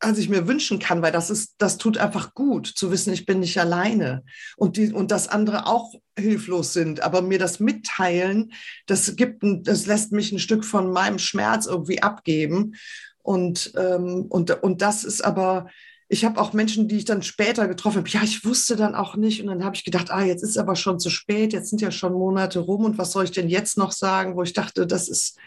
[0.00, 3.26] als ich mir wünschen kann, weil das ist, das tut einfach gut, zu wissen, ich
[3.26, 4.22] bin nicht alleine
[4.56, 7.00] und die, und dass andere auch hilflos sind.
[7.02, 8.52] Aber mir das mitteilen,
[8.86, 12.74] das gibt, ein, das lässt mich ein Stück von meinem Schmerz irgendwie abgeben.
[13.22, 15.66] Und, ähm, und, und das ist aber,
[16.08, 19.16] ich habe auch Menschen, die ich dann später getroffen habe, ja, ich wusste dann auch
[19.16, 19.42] nicht.
[19.42, 21.90] Und dann habe ich gedacht, ah, jetzt ist aber schon zu spät, jetzt sind ja
[21.90, 25.08] schon Monate rum und was soll ich denn jetzt noch sagen, wo ich dachte, das
[25.08, 25.38] ist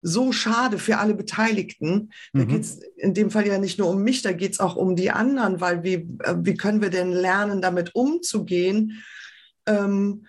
[0.00, 2.10] so schade für alle Beteiligten.
[2.32, 2.48] Da mhm.
[2.48, 4.96] geht es in dem Fall ja nicht nur um mich, da geht es auch um
[4.96, 9.02] die anderen, weil wie, äh, wie können wir denn lernen, damit umzugehen?
[9.66, 10.26] Ähm,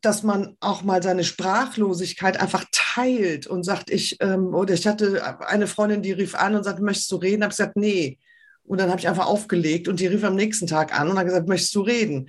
[0.00, 5.40] dass man auch mal seine Sprachlosigkeit einfach teilt und sagt, ich, ähm, oder ich hatte
[5.46, 7.42] eine Freundin, die rief an und sagte, möchtest du reden?
[7.42, 8.18] Habe gesagt, nee.
[8.62, 11.26] Und dann habe ich einfach aufgelegt und die rief am nächsten Tag an und hat
[11.26, 12.28] gesagt, möchtest du reden?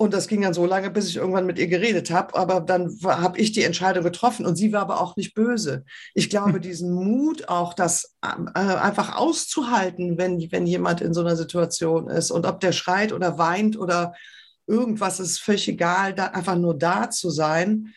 [0.00, 2.36] Und das ging dann so lange, bis ich irgendwann mit ihr geredet habe.
[2.36, 5.84] Aber dann habe ich die Entscheidung getroffen und sie war aber auch nicht böse.
[6.14, 6.60] Ich glaube, hm.
[6.60, 12.30] diesen Mut auch, das äh, einfach auszuhalten, wenn, wenn jemand in so einer Situation ist
[12.30, 14.14] und ob der schreit oder weint oder
[14.68, 17.94] irgendwas ist völlig egal, da einfach nur da zu sein.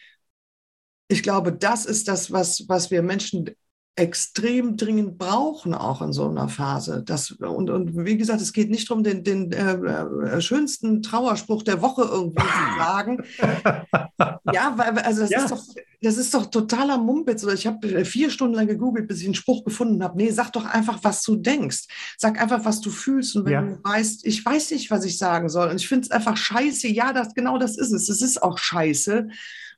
[1.07, 3.51] Ich glaube, das ist das, was, was wir Menschen
[3.97, 7.03] extrem dringend brauchen, auch in so einer Phase.
[7.05, 11.63] Das, und, und wie gesagt, es geht nicht darum, den, den äh, äh schönsten Trauerspruch
[11.63, 13.23] der Woche irgendwie zu sagen.
[14.53, 15.43] ja, weil also das, ja.
[15.43, 15.63] Ist doch,
[16.01, 17.43] das ist doch totaler Mumpitz.
[17.43, 20.17] Ich habe äh, vier Stunden lang gegoogelt, bis ich einen Spruch gefunden habe.
[20.17, 22.15] Nee, sag doch einfach, was du denkst.
[22.17, 23.35] Sag einfach, was du fühlst.
[23.35, 23.61] Und wenn ja.
[23.61, 25.69] du weißt, ich weiß nicht, was ich sagen soll.
[25.69, 26.87] Und ich finde es einfach scheiße.
[26.87, 28.07] Ja, das, genau das ist es.
[28.07, 29.27] Es ist auch scheiße.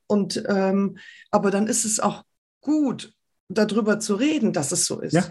[0.06, 0.97] Und ähm,
[1.32, 2.23] aber dann ist es auch
[2.62, 3.15] gut
[3.49, 5.13] darüber zu reden, dass es so ist.
[5.13, 5.25] Ja.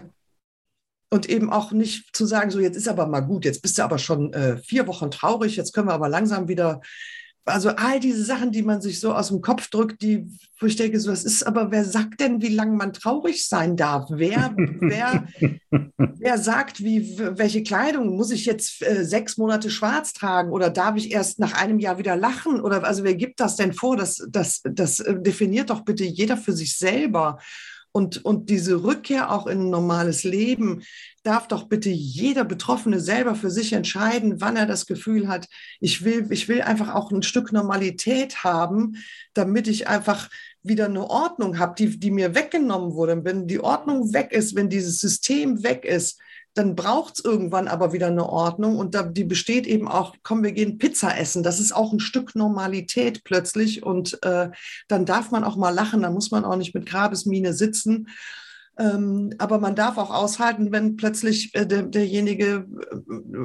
[1.09, 3.83] Und eben auch nicht zu sagen, so jetzt ist aber mal gut, jetzt bist du
[3.83, 6.81] aber schon äh, vier Wochen traurig, jetzt können wir aber langsam wieder.
[7.45, 10.25] Also all diese Sachen, die man sich so aus dem Kopf drückt, die,
[10.59, 13.75] wo ich denke, so, das ist aber, wer sagt denn, wie lange man traurig sein
[13.75, 14.05] darf?
[14.09, 15.27] Wer, wer,
[15.97, 20.95] wer sagt, wie, welche Kleidung muss ich jetzt äh, sechs Monate schwarz tragen oder darf
[20.95, 22.61] ich erst nach einem Jahr wieder lachen?
[22.61, 23.97] Oder also wer gibt das denn vor?
[23.97, 27.39] Das, das, das äh, definiert doch bitte jeder für sich selber.
[27.95, 30.81] Und, und diese Rückkehr auch in ein normales Leben
[31.21, 35.47] darf doch bitte jeder Betroffene selber für sich entscheiden, wann er das Gefühl hat,
[35.79, 38.95] ich will, ich will einfach auch ein Stück Normalität haben,
[39.35, 40.31] damit ich einfach
[40.63, 43.23] wieder eine Ordnung habe, die, die mir weggenommen wurde.
[43.23, 46.19] Wenn die Ordnung weg ist, wenn dieses System weg ist,
[46.53, 50.43] dann braucht es irgendwann aber wieder eine Ordnung und da, die besteht eben auch, komm,
[50.43, 51.43] wir gehen Pizza essen.
[51.43, 54.49] Das ist auch ein Stück Normalität plötzlich und äh,
[54.87, 58.07] dann darf man auch mal lachen, da muss man auch nicht mit Grabesmine sitzen.
[58.75, 62.65] Ähm, aber man darf auch aushalten, wenn plötzlich äh, der, derjenige,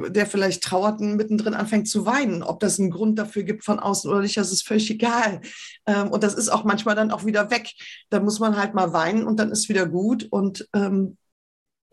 [0.05, 2.41] äh, der vielleicht trauert, mittendrin anfängt zu weinen.
[2.41, 5.41] Ob das einen Grund dafür gibt von außen oder nicht, das ist völlig egal.
[5.85, 7.73] Ähm, und das ist auch manchmal dann auch wieder weg.
[8.09, 10.27] Da muss man halt mal weinen und dann ist wieder gut.
[10.31, 11.17] Und ähm,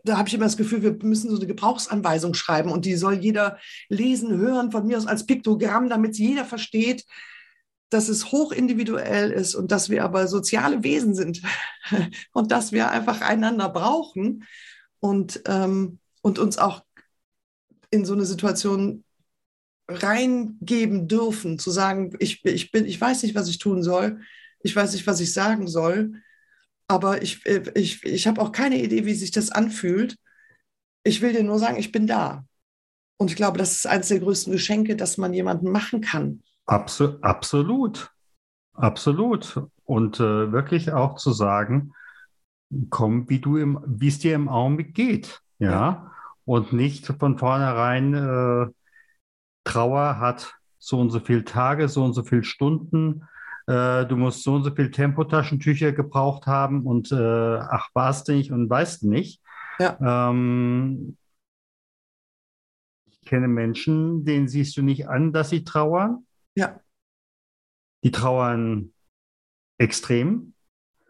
[0.07, 3.15] da habe ich immer das Gefühl, wir müssen so eine Gebrauchsanweisung schreiben und die soll
[3.15, 3.57] jeder
[3.89, 7.05] lesen, hören, von mir aus als Piktogramm, damit jeder versteht,
[7.89, 11.41] dass es hochindividuell ist und dass wir aber soziale Wesen sind
[12.33, 14.45] und dass wir einfach einander brauchen
[14.99, 16.83] und, ähm, und uns auch
[17.89, 19.03] in so eine Situation
[19.87, 24.19] reingeben dürfen, zu sagen, ich, ich, bin, ich weiß nicht, was ich tun soll,
[24.61, 26.21] ich weiß nicht, was ich sagen soll,
[26.87, 30.17] aber ich, äh, ich, ich habe auch keine Idee, wie sich das anfühlt.
[31.03, 32.45] Ich will dir nur sagen, ich bin da.
[33.17, 36.41] Und ich glaube, das ist eines der größten Geschenke, dass man jemanden machen kann.
[36.65, 38.11] Absol absolut.
[38.73, 39.61] Absolut.
[39.85, 41.93] Und äh, wirklich auch zu sagen,
[42.89, 45.41] komm, wie du im, wie es dir im Augenblick geht.
[45.59, 45.71] Ja.
[45.71, 46.11] ja.
[46.45, 48.67] Und nicht von vornherein äh,
[49.63, 53.23] Trauer hat so und so viele Tage, so und so viele Stunden
[53.67, 58.33] äh, du musst so und so viel Tempotaschentücher gebraucht haben und äh, ach, warst du
[58.33, 59.41] nicht und weißt nicht.
[59.79, 60.29] Ja.
[60.29, 61.17] Ähm,
[63.05, 66.25] ich kenne Menschen, denen siehst du nicht an, dass sie trauern.
[66.55, 66.79] Ja.
[68.03, 68.93] Die trauern
[69.77, 70.53] extrem.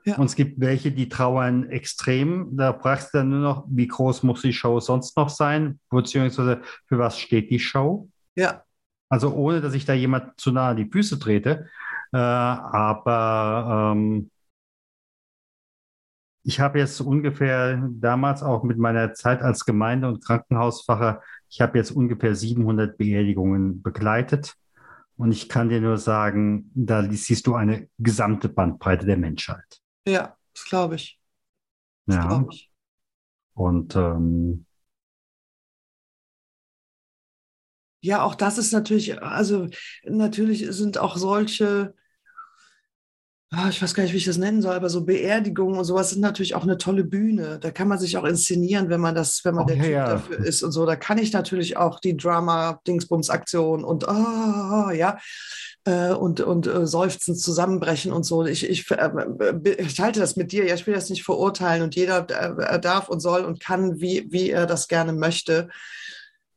[0.04, 0.18] Ja.
[0.18, 2.56] Und es gibt welche, die trauern extrem.
[2.58, 5.80] Da fragst du dann nur noch, wie groß muss die Show sonst noch sein?
[5.90, 8.10] Beziehungsweise für was steht die Show?
[8.36, 8.64] Ja.
[9.10, 11.68] Also ohne, dass ich da jemand zu nahe die Füße trete.
[12.14, 14.32] Äh, aber ähm,
[16.44, 21.78] ich habe jetzt ungefähr damals auch mit meiner Zeit als Gemeinde- und Krankenhausfacher, ich habe
[21.78, 24.56] jetzt ungefähr 700 Beerdigungen begleitet.
[25.18, 29.82] Und ich kann dir nur sagen, da siehst du eine gesamte Bandbreite der Menschheit.
[30.08, 31.20] Ja, das glaube ich.
[32.06, 32.28] Das ja.
[32.28, 32.72] Glaub ich.
[33.56, 34.66] Und ähm,
[38.00, 39.68] Ja, auch das ist natürlich, also
[40.06, 41.96] natürlich sind auch solche
[43.52, 46.10] ah, ich weiß gar nicht, wie ich das nennen soll, aber so Beerdigungen und sowas
[46.10, 47.60] sind natürlich auch eine tolle Bühne.
[47.60, 49.92] Da kann man sich auch inszenieren, wenn man das, wenn man Oh, der ja, Typ
[49.92, 50.10] ja.
[50.10, 50.86] dafür ist und so.
[50.86, 55.18] Da kann ich natürlich auch die Drama-Dingsbums-Aktion und ah, ja.
[55.86, 58.46] äh, Und, und äh, seufzend zusammenbrechen und so.
[58.46, 59.10] Ich, ich, äh,
[59.78, 63.08] ich halte das mit dir, ja, ich will das nicht verurteilen und jeder äh, darf
[63.08, 65.70] und soll und kann, wie, wie er das gerne möchte.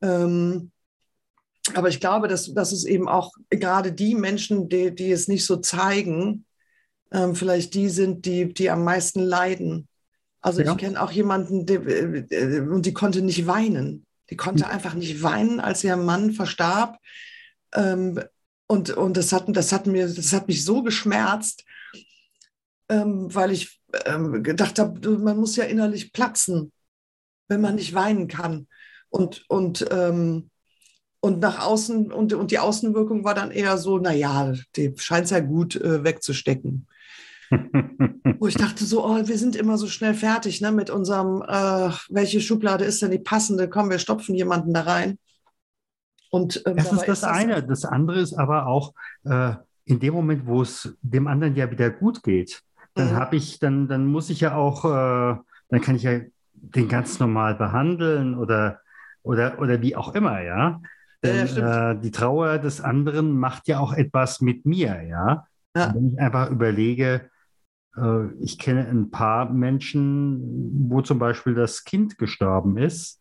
[0.02, 0.72] Ähm,
[1.74, 5.46] aber ich glaube, dass, dass es eben auch gerade die Menschen, die, die es nicht
[5.46, 6.46] so zeigen,
[7.12, 9.88] ähm, vielleicht die sind, die, die am meisten leiden.
[10.40, 10.72] Also Ja.
[10.72, 14.06] ich kenne auch jemanden, die, äh, und die konnte nicht weinen.
[14.30, 14.70] Die konnte Hm.
[14.70, 16.98] einfach nicht weinen, als ihr Mann verstarb.
[17.74, 18.20] Ähm,
[18.66, 21.64] und und das, hat, das, hat mir, das hat mich so geschmerzt,
[22.88, 26.72] ähm, weil ich ähm, gedacht habe, man muss ja innerlich platzen,
[27.48, 28.68] wenn man nicht weinen kann.
[29.08, 30.50] Und, und, ähm,
[31.20, 35.30] und nach außen, und, und die Außenwirkung war dann eher so, naja, die scheint es
[35.32, 36.86] ja gut äh, wegzustecken.
[37.50, 41.90] Wo ich dachte so, oh, wir sind immer so schnell fertig ne, mit unserem, äh,
[42.08, 43.68] welche Schublade ist denn die passende?
[43.68, 45.18] Komm, wir stopfen jemanden da rein.
[46.30, 47.62] Und ähm, Das ist das das- eine.
[47.62, 51.90] Das andere ist aber auch äh, in dem Moment, wo es dem anderen ja wieder
[51.90, 52.62] gut geht,
[52.94, 53.16] dann Mhm.
[53.16, 55.36] habe ich, dann, dann muss ich ja auch, äh,
[55.68, 56.20] dann kann ich ja
[56.54, 58.80] den ganz normal behandeln oder,
[59.22, 60.80] oder, oder wie auch immer, ja.
[61.22, 61.68] Ja, ja, Denn stimmt.
[61.68, 65.46] äh, die Trauer des anderen macht ja auch etwas mit mir, ja.
[65.76, 65.94] Ja.
[65.94, 67.28] Wenn ich einfach überlege,
[68.40, 73.20] ich kenne ein paar Menschen, wo zum Beispiel das Kind gestorben ist.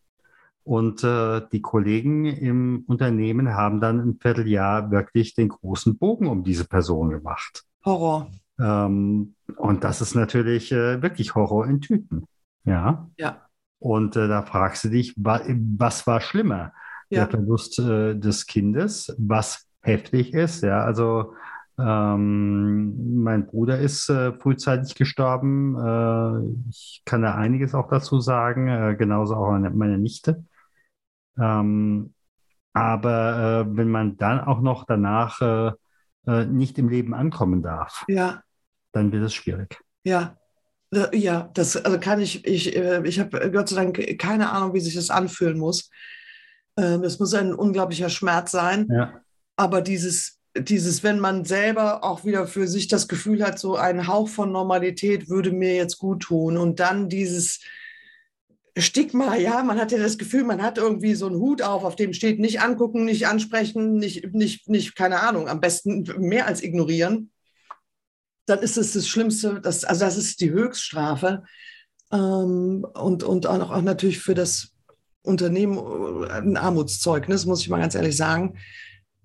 [0.63, 6.43] Und äh, die Kollegen im Unternehmen haben dann ein Vierteljahr wirklich den großen Bogen um
[6.43, 7.63] diese Person gemacht.
[7.84, 8.29] Horror.
[8.60, 12.25] Ähm, und das ist natürlich äh, wirklich Horror in Tüten.
[12.65, 13.10] Ja.
[13.17, 13.47] Ja.
[13.79, 15.41] Und äh, da fragst du dich, wa
[15.77, 16.73] was war schlimmer?
[17.10, 17.25] Ja.
[17.25, 20.62] Der Verlust äh, des Kindes, was heftig ist.
[20.62, 21.34] Ja, also
[21.79, 25.75] ähm, mein Bruder ist äh, frühzeitig gestorben.
[25.77, 30.43] Äh, ich kann da einiges auch dazu sagen, äh, genauso auch meine, meine Nichte.
[31.39, 32.13] Ähm,
[32.73, 35.71] aber äh, wenn man dann auch noch danach äh,
[36.27, 38.41] äh, nicht im Leben ankommen darf, Ja,
[38.91, 39.79] dann wird es schwierig.
[40.03, 40.35] ja.
[41.13, 44.95] Ja, das also kann ich, ich, ich habe Gott sei Dank keine Ahnung, wie sich
[44.95, 45.91] das anfühlen muss.
[46.77, 48.87] Ähm, Das muss ein unglaublicher Schmerz sein.
[48.89, 49.21] Ja.
[49.55, 54.07] Aber dieses, dieses, wenn man selber auch wieder für sich das Gefühl hat, so ein
[54.07, 57.59] Hauch von Normalität würde mir jetzt gut tun und dann dieses
[58.77, 61.95] Stigma, ja, man hat ja das Gefühl, man hat irgendwie so einen Hut auf, auf
[61.95, 66.63] dem steht nicht angucken, nicht ansprechen, nicht, nicht, nicht, keine Ahnung, am besten mehr als
[66.63, 67.31] ignorieren.
[68.45, 71.43] Dann ist es das Schlimmste, das, also das ist die Höchststrafe.
[72.12, 74.71] Ähm, und, und auch, auch natürlich für das
[75.21, 78.57] Unternehmen äh, ein Armutszeugnis, muss ich mal ganz ehrlich sagen.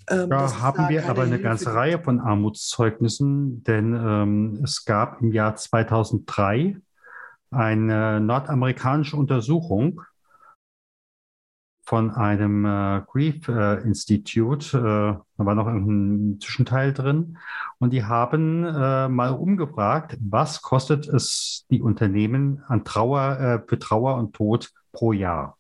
[0.09, 1.75] Ähm, Da haben wir keine aber eine Hilfe ganze.
[1.75, 6.77] Reihe von Armutszeugnissen, denn ähm, es gab im Jahr 2003
[7.51, 10.01] eine nordamerikanische Untersuchung
[11.87, 17.37] von einem äh, Grief äh, Institute, äh, da war noch ein Zwischenteil drin,
[17.79, 23.79] und die haben äh, mal umgefragt, was kostet es die Unternehmen an Trauer, äh, für
[23.79, 25.59] Trauer und Tod pro Jahr.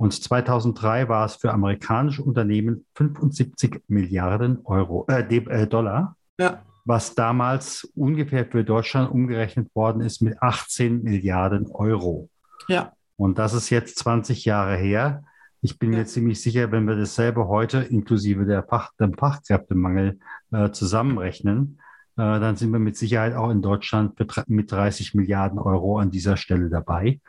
[0.00, 7.14] Und 2003 war es für amerikanische Unternehmen 75 Milliarden Euro, äh, äh, Dollar, Ja, was
[7.14, 12.30] damals ungefähr für Deutschland umgerechnet worden ist mit 18 Milliarden Euro.
[12.66, 15.22] ja, Und das ist jetzt 20 Jahre her.
[15.60, 15.98] Ich bin Ja.
[15.98, 20.18] mir ziemlich sicher, wenn wir dasselbe heute inklusive der Fach, dem Fachkräftemangel
[20.52, 21.78] äh, zusammenrechnen,
[22.16, 26.38] äh, dann sind wir mit Sicherheit auch in Deutschland mit 30 Milliarden Euro an dieser
[26.38, 27.20] Stelle dabei.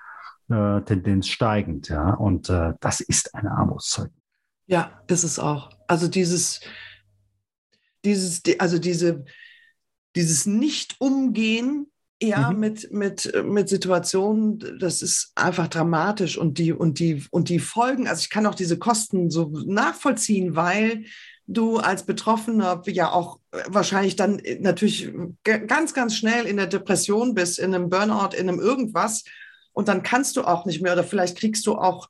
[0.51, 2.13] Äh, Tendenz steigend, ja.
[2.13, 4.13] Und äh, das ist ein Armutszeugnis.
[4.67, 5.69] ja, das ist auch.
[5.87, 6.61] Also dieses,
[8.05, 9.25] dieses, die- also diese,
[10.15, 11.87] dieses Nicht-Umgehen
[12.23, 12.59] ja, Mhm.
[12.59, 18.07] mit, mit, mit Situationen, das ist einfach dramatisch und die, und die, und die Folgen,
[18.07, 21.05] also ich kann auch diese Kosten so nachvollziehen, weil
[21.47, 25.11] du als Betroffener ja auch wahrscheinlich dann natürlich
[25.43, 29.23] g- ganz, ganz schnell in der Depression bist, in einem Burnout, in einem irgendwas.
[29.73, 32.09] Und dann kannst du auch nicht mehr oder vielleicht kriegst du auch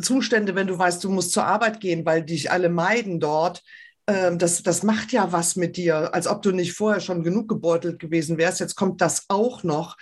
[0.00, 3.62] Zustände, wenn du weißt, du musst zur Arbeit gehen, weil dich alle meiden dort.
[4.06, 7.48] Ähm, das, das macht ja was mit dir, als ob du nicht vorher schon genug
[7.48, 8.60] gebeutelt gewesen wärst.
[8.60, 9.96] Jetzt kommt das auch noch.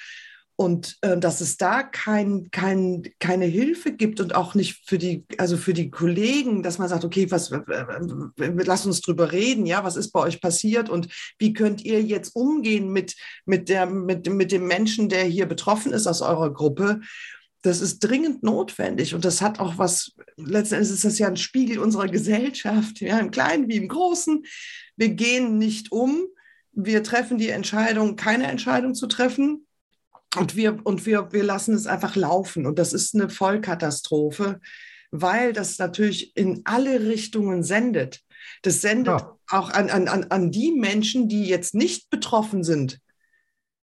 [0.61, 5.25] Und äh, dass es da kein, kein, keine Hilfe gibt und auch nicht für die,
[5.39, 7.51] also für die Kollegen, dass man sagt, okay, was,
[8.37, 11.09] lass uns drüber reden, ja, was ist bei euch passiert und
[11.39, 13.17] wie könnt ihr jetzt umgehen mit,
[13.47, 17.01] mit, der, mit, mit dem Menschen, der hier betroffen ist aus eurer Gruppe?
[17.63, 21.39] Das ist dringend notwendig und das hat auch was, letzten Endes ist das ja ein
[21.39, 24.45] Spiegel unserer Gesellschaft, ja, im Kleinen wie im Großen.
[24.97, 26.27] Wir gehen nicht um
[26.73, 29.67] wir treffen die Entscheidung, keine Entscheidung zu treffen.
[30.37, 32.67] Und wir, und wir, wir lassen es einfach laufen.
[32.67, 34.61] Und das ist eine Vollkatastrophe,
[35.11, 38.21] weil das natürlich in alle Richtungen sendet.
[38.63, 39.37] Das sendet ja.
[39.51, 43.01] auch an, an, an die Menschen, die jetzt nicht betroffen sind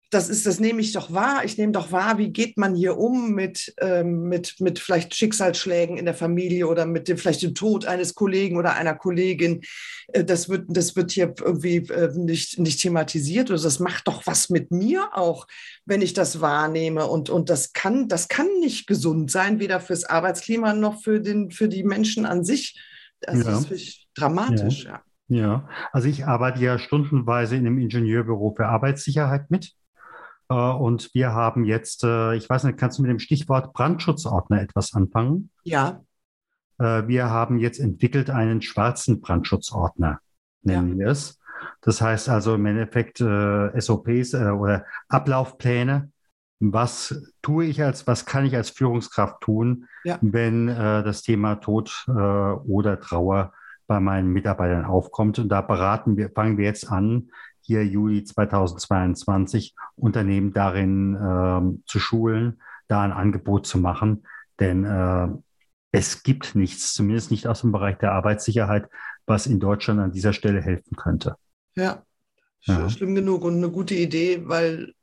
[0.09, 1.43] das ist, das nehme ich doch wahr.
[1.43, 5.97] Ich nehme doch wahr, wie geht man hier um mit, ähm, mit, mit vielleicht Schicksalsschlägen
[5.97, 9.61] in der Familie oder mit dem vielleicht dem Tod eines Kollegen oder einer Kollegin.
[10.07, 13.51] Äh, das wird, das wird hier irgendwie äh, nicht, nicht thematisiert.
[13.51, 15.45] Also das macht doch was mit mir auch,
[15.85, 17.07] wenn ich das wahrnehme.
[17.07, 21.51] Und, und das kann, das kann nicht gesund sein, weder fürs Arbeitsklima noch für den,
[21.51, 22.81] für die Menschen an sich.
[23.19, 23.57] Das ja.
[23.57, 24.91] ist wirklich dramatisch, ja.
[24.91, 25.03] ja.
[25.29, 29.73] Ja, also ich arbeite ja stundenweise in einem Ingenieurbüro für Arbeitssicherheit mit.
[30.49, 34.61] Äh, und wir haben jetzt, äh, ich weiß nicht, kannst du mit dem Stichwort Brandschutzordner
[34.61, 35.49] etwas anfangen?
[35.63, 36.01] Ja.
[36.79, 40.19] Äh, wir haben jetzt entwickelt einen schwarzen Brandschutzordner,
[40.61, 40.97] nennen ja.
[40.97, 41.39] wir es.
[41.81, 46.11] Das heißt also im Endeffekt SOPs oder Ablaufpläne.
[46.59, 50.19] Was tue ich als, was kann ich als Führungskraft tun, ja.
[50.21, 53.53] wenn das Thema Tod oder Trauer
[53.87, 55.39] bei meinen Mitarbeitern aufkommt?
[55.39, 57.31] Und da beraten wir, fangen wir jetzt an,
[57.68, 64.26] hier Juli 2022 Unternehmen darin äh, zu schulen, da ein Angebot zu machen.
[64.59, 65.28] Denn äh,
[65.91, 68.89] es gibt nichts, zumindest nicht aus dem Bereich der Arbeitssicherheit,
[69.26, 71.36] was in Deutschland an dieser Stelle helfen könnte.
[71.76, 72.03] Ja,
[72.61, 72.89] ja.
[72.89, 74.93] schlimm genug und eine gute Idee, weil,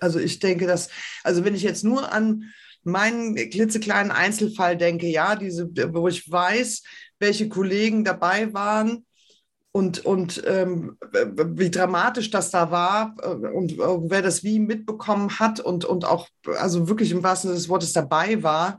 [0.00, 0.90] also ich denke, dass,
[1.22, 2.44] also wenn ich jetzt nur an
[2.82, 6.82] meinen klitzekleinen Einzelfall denke, ja, diese, wo ich weiß,
[7.20, 9.04] welche Kollegen dabei waren,
[9.72, 15.38] und, und ähm, wie dramatisch das da war äh, und äh, wer das wie mitbekommen
[15.38, 18.78] hat und, und auch, also wirklich im wahrsten Sinne des Wortes dabei war,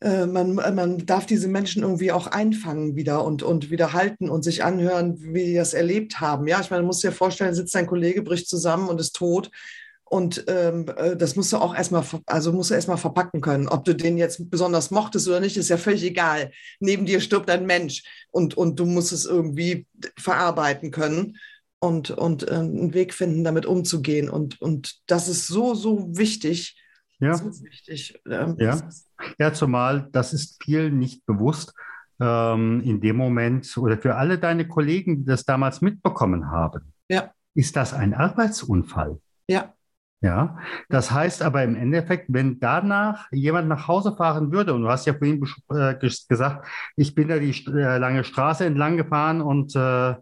[0.00, 4.42] äh, man, man darf diese Menschen irgendwie auch einfangen wieder und, und wieder halten und
[4.44, 6.46] sich anhören, wie die das erlebt haben.
[6.46, 9.16] Ja, ich meine, man muss sich ja vorstellen, sitzt ein Kollege, bricht zusammen und ist
[9.16, 9.50] tot
[10.08, 13.68] und ähm, äh, das musst du auch erstmal, also musst du erstmal verpacken können.
[13.68, 16.52] Ob du den jetzt besonders mochtest oder nicht, ist ja völlig egal.
[16.78, 19.86] Neben dir stirbt ein Mensch und, und du musst es irgendwie
[20.16, 21.38] verarbeiten können
[21.80, 24.30] und, und äh, einen Weg finden, damit umzugehen.
[24.30, 26.80] Und, und das ist so, so wichtig.
[27.18, 27.34] Ja.
[27.34, 28.20] So wichtig.
[28.30, 28.78] Ähm, ja.
[29.40, 31.74] ja, zumal das ist vielen nicht bewusst.
[32.20, 37.32] Ähm, in dem Moment oder für alle deine Kollegen, die das damals mitbekommen haben, ja.
[37.54, 39.18] ist das ein Arbeitsunfall.
[39.48, 39.74] Ja.
[40.22, 40.58] Ja,
[40.88, 45.06] das heißt aber im Endeffekt, wenn danach jemand nach Hause fahren würde, und du hast
[45.06, 50.14] ja vorhin äh, gesagt, ich bin da die äh, lange Straße entlang gefahren und äh,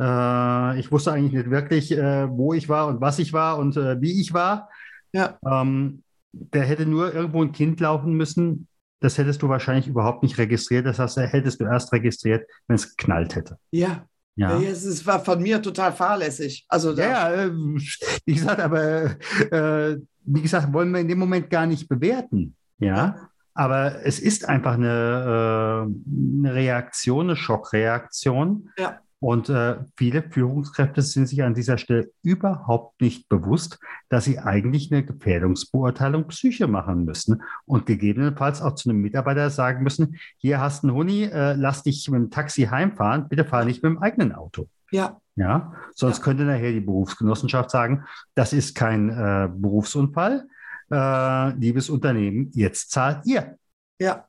[0.00, 3.76] äh, ich wusste eigentlich nicht wirklich, äh, wo ich war und was ich war und
[3.76, 4.68] äh, wie ich war.
[5.12, 5.38] Ja.
[5.44, 8.68] Ähm, der hätte nur irgendwo ein Kind laufen müssen.
[9.00, 10.86] Das hättest du wahrscheinlich überhaupt nicht registriert.
[10.86, 13.58] Das heißt, hättest du erst registriert, wenn es geknallt hätte.
[13.70, 14.04] Ja,
[14.38, 14.60] ja.
[14.60, 16.64] Es war von mir total fahrlässig.
[16.68, 19.16] Also ja, ja, äh, wie gesagt, aber
[19.50, 22.54] äh, wie gesagt, wollen wir in dem Moment gar nicht bewerten.
[22.78, 23.28] Ja.
[23.54, 28.70] Aber es ist einfach eine, äh, eine Reaktion, eine Schockreaktion.
[28.78, 29.00] Ja.
[29.20, 34.92] Und äh, viele Führungskräfte sind sich an dieser Stelle überhaupt nicht bewusst, dass sie eigentlich
[34.92, 40.82] eine Gefährdungsbeurteilung Psyche machen müssen und gegebenenfalls auch zu einem Mitarbeiter sagen müssen, hier hast
[40.82, 44.02] du einen Huni, äh, lass dich mit dem Taxi heimfahren, bitte fahr nicht mit dem
[44.02, 44.68] eigenen Auto.
[44.90, 45.20] Ja.
[45.34, 46.24] Ja, sonst ja.
[46.24, 48.04] könnte nachher die Berufsgenossenschaft sagen,
[48.34, 50.48] das ist kein äh, Berufsunfall,
[50.90, 53.56] äh, liebes Unternehmen, jetzt zahlt ihr.
[54.00, 54.26] Ja.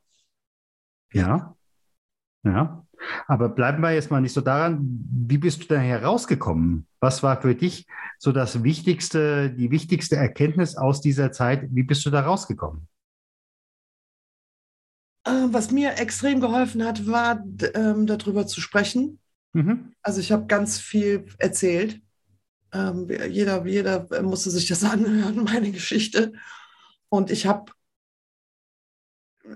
[1.12, 1.56] Ja.
[2.44, 2.86] Ja.
[3.28, 4.80] Aber bleiben wir jetzt mal nicht so daran,
[5.28, 6.86] wie bist du da herausgekommen?
[7.00, 7.88] Was war für dich
[8.18, 11.68] so das wichtigste, die wichtigste Erkenntnis aus dieser Zeit?
[11.72, 12.88] Wie bist du da rausgekommen?
[15.26, 17.43] Äh, was mir extrem geholfen hat, war
[17.74, 19.20] ähm, darüber zu sprechen.
[19.54, 19.93] Mhm.
[20.02, 22.02] Also ich habe ganz viel erzählt.
[22.72, 26.34] Ähm, jeder, jeder musste sich das anhören, meine Geschichte.
[27.10, 27.72] Und ich habe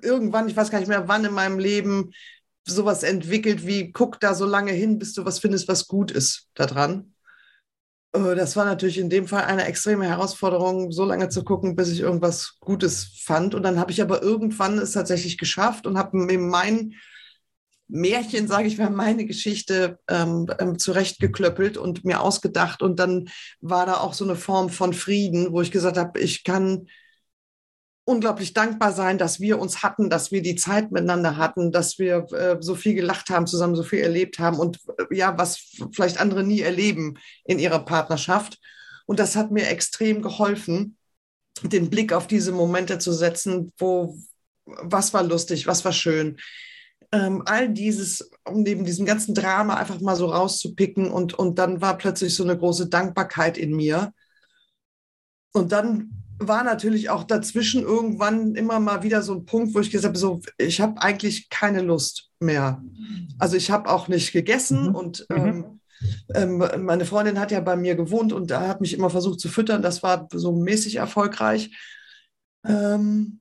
[0.01, 2.11] irgendwann, ich weiß gar nicht mehr wann in meinem Leben,
[2.65, 6.47] sowas entwickelt wie, guck da so lange hin, bis du was findest, was gut ist
[6.53, 7.13] daran.
[8.13, 11.89] Äh, das war natürlich in dem Fall eine extreme Herausforderung, so lange zu gucken, bis
[11.89, 13.55] ich irgendwas Gutes fand.
[13.55, 16.93] Und dann habe ich aber irgendwann es tatsächlich geschafft und habe mir mein
[17.87, 22.81] Märchen, sage ich mal, meine Geschichte ähm, ähm, zurechtgeklöppelt und mir ausgedacht.
[22.81, 23.29] Und dann
[23.61, 26.87] war da auch so eine Form von Frieden, wo ich gesagt habe, ich kann
[28.05, 32.25] unglaublich dankbar sein, dass wir uns hatten, dass wir die Zeit miteinander hatten, dass wir
[32.33, 36.19] äh, so viel gelacht haben, zusammen so viel erlebt haben und äh, ja, was vielleicht
[36.19, 38.59] andere nie erleben in ihrer Partnerschaft.
[39.05, 40.97] Und das hat mir extrem geholfen,
[41.61, 44.17] den Blick auf diese Momente zu setzen, wo
[44.65, 46.37] was war lustig, was war schön,
[47.11, 51.79] ähm, all dieses, um neben diesem ganzen Drama einfach mal so rauszupicken und, und dann
[51.79, 54.13] war plötzlich so eine große Dankbarkeit in mir.
[55.53, 59.91] Und dann war natürlich auch dazwischen irgendwann immer mal wieder so ein Punkt, wo ich
[59.91, 62.81] gesagt habe, so, ich habe eigentlich keine Lust mehr.
[63.39, 64.95] Also ich habe auch nicht gegessen mhm.
[64.95, 65.37] und mhm.
[65.37, 65.79] ähm,
[66.33, 69.49] ähm, meine Freundin hat ja bei mir gewohnt und da hat mich immer versucht zu
[69.49, 69.81] füttern.
[69.81, 71.71] Das war so mäßig erfolgreich.
[72.65, 73.39] Ähm,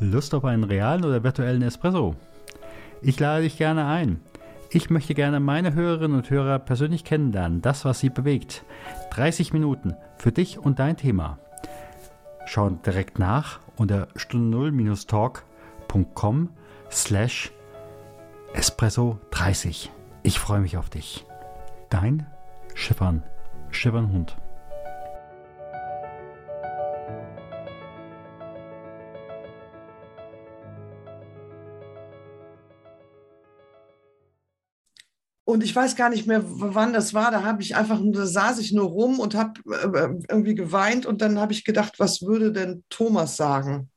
[0.00, 2.14] Lust auf einen realen oder virtuellen Espresso?
[3.02, 4.20] Ich lade dich gerne ein.
[4.70, 8.64] Ich möchte gerne meine Hörerinnen und Hörer persönlich kennenlernen, das, was sie bewegt.
[9.10, 11.38] 30 Minuten für dich und dein Thema.
[12.46, 16.50] Schau direkt nach unter stunde0-talk.com
[16.90, 17.52] slash
[18.52, 19.90] espresso 30.
[20.22, 21.24] Ich freue mich auf dich.
[21.90, 22.26] Dein
[22.74, 23.22] Schiffern,
[23.70, 24.36] Schiffernhund.
[35.48, 37.30] Und ich weiß gar nicht mehr, wann das war.
[37.30, 41.06] Da habe ich einfach, da saß ich nur rum und habe äh, irgendwie geweint.
[41.06, 43.88] Und dann habe ich gedacht, was würde denn Thomas sagen?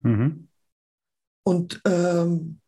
[0.00, 0.48] Mhm.
[1.44, 2.58] Und ähm,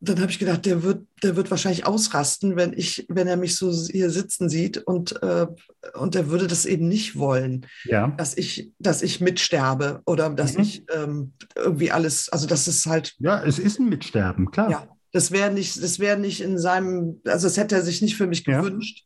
[0.00, 3.56] dann habe ich gedacht, der wird, der wird wahrscheinlich ausrasten, wenn ich, wenn er mich
[3.56, 5.46] so hier sitzen sieht und, äh,
[5.92, 8.08] und er würde das eben nicht wollen, ja.
[8.16, 10.62] dass ich, dass ich mitsterbe oder dass mhm.
[10.62, 13.14] ich ähm, irgendwie alles, also das ist halt.
[13.18, 14.70] Ja, es ist ein Mitsterben, klar.
[14.70, 18.16] Ja, das wäre nicht, das wäre nicht in seinem, also das hätte er sich nicht
[18.16, 18.98] für mich gewünscht.
[18.98, 19.04] Ja.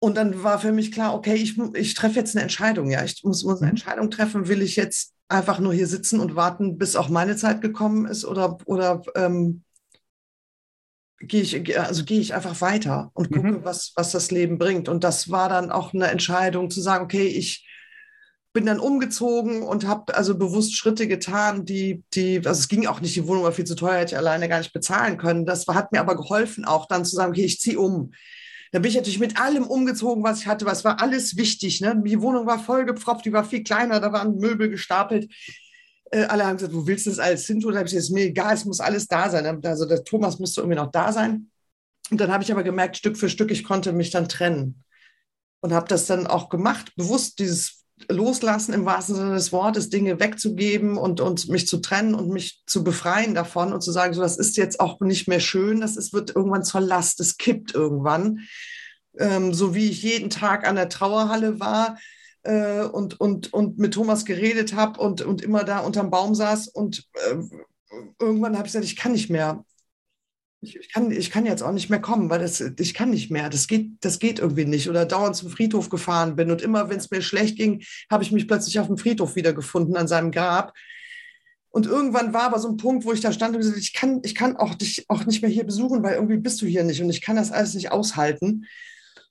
[0.00, 3.04] Und dann war für mich klar, okay, ich, ich treffe jetzt eine Entscheidung, ja.
[3.04, 3.76] Ich muss, muss eine mhm.
[3.76, 4.48] Entscheidung treffen.
[4.48, 8.24] Will ich jetzt einfach nur hier sitzen und warten, bis auch meine Zeit gekommen ist
[8.24, 9.62] oder, oder ähm,
[11.20, 13.64] gehe ich, also gehe ich einfach weiter und gucke, mhm.
[13.64, 14.88] was, was das Leben bringt.
[14.88, 17.68] Und das war dann auch eine Entscheidung zu sagen, okay, ich
[18.54, 23.00] bin dann umgezogen und habe also bewusst Schritte getan, die, die, also es ging auch
[23.00, 25.44] nicht, die Wohnung war viel zu teuer, hätte ich alleine gar nicht bezahlen können.
[25.44, 28.12] Das hat mir aber geholfen, auch dann zu sagen, okay, ich ziehe um.
[28.70, 31.80] Da bin ich natürlich mit allem umgezogen, was ich hatte, was war alles wichtig.
[31.80, 32.00] Ne?
[32.04, 35.32] Die Wohnung war vollgepfropft, die war viel kleiner, da waren Möbel gestapelt.
[36.12, 37.72] Äh, alle haben gesagt, wo willst du das alles hin tun?
[37.72, 39.64] Da habe ich gesagt, mir egal, es muss alles da sein.
[39.64, 41.50] Also der Thomas musste irgendwie noch da sein.
[42.10, 44.84] Und dann habe ich aber gemerkt, Stück für Stück, ich konnte mich dann trennen.
[45.60, 50.18] Und habe das dann auch gemacht, bewusst dieses loslassen im wahrsten Sinne des Wortes, Dinge
[50.20, 54.20] wegzugeben und, und mich zu trennen und mich zu befreien davon und zu sagen, so
[54.20, 57.74] das ist jetzt auch nicht mehr schön, das ist, wird irgendwann zur Last, es kippt
[57.74, 58.40] irgendwann.
[59.16, 61.98] Ähm, so wie ich jeden Tag an der Trauerhalle war
[62.42, 66.68] äh, und, und, und mit Thomas geredet habe und, und immer da unterm Baum saß
[66.68, 67.36] und äh,
[68.18, 69.64] irgendwann habe ich gesagt, ich kann nicht mehr
[70.64, 73.30] ich, ich, kann, ich kann jetzt auch nicht mehr kommen, weil das, ich kann nicht
[73.30, 73.48] mehr.
[73.48, 74.88] Das geht, das geht irgendwie nicht.
[74.88, 76.50] Oder dauernd zum Friedhof gefahren bin.
[76.50, 79.96] Und immer, wenn es mir schlecht ging, habe ich mich plötzlich auf dem Friedhof wiedergefunden,
[79.96, 80.72] an seinem Grab.
[81.70, 84.20] Und irgendwann war aber so ein Punkt, wo ich da stand und gesagt ich kann,
[84.22, 87.02] ich kann auch dich auch nicht mehr hier besuchen, weil irgendwie bist du hier nicht
[87.02, 88.66] und ich kann das alles nicht aushalten.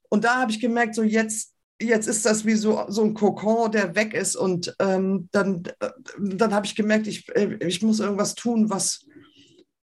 [0.09, 3.71] Und da habe ich gemerkt, so jetzt, jetzt ist das wie so, so ein Kokon,
[3.71, 4.35] der weg ist.
[4.35, 9.05] Und ähm, dann, äh, dann habe ich gemerkt, ich, äh, ich muss irgendwas tun, was,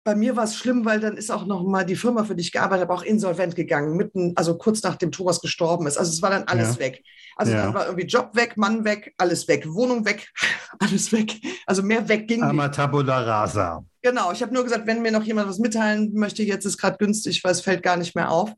[0.03, 2.41] bei mir war es schlimm, weil dann ist auch noch mal die Firma, für die
[2.41, 5.97] ich gearbeitet habe, auch insolvent gegangen, mitten, also kurz nachdem Thomas gestorben ist.
[5.97, 6.79] Also es war dann alles ja.
[6.79, 7.03] weg.
[7.35, 7.63] Also ja.
[7.63, 10.29] dann war irgendwie Job weg, Mann weg, alles weg, Wohnung weg,
[10.79, 11.39] alles weg.
[11.65, 12.75] Also mehr weg ging Ama nicht.
[12.75, 13.85] tabula rasa.
[14.01, 16.97] Genau, ich habe nur gesagt, wenn mir noch jemand was mitteilen möchte, jetzt ist gerade
[16.97, 18.51] günstig, weil es fällt gar nicht mehr auf.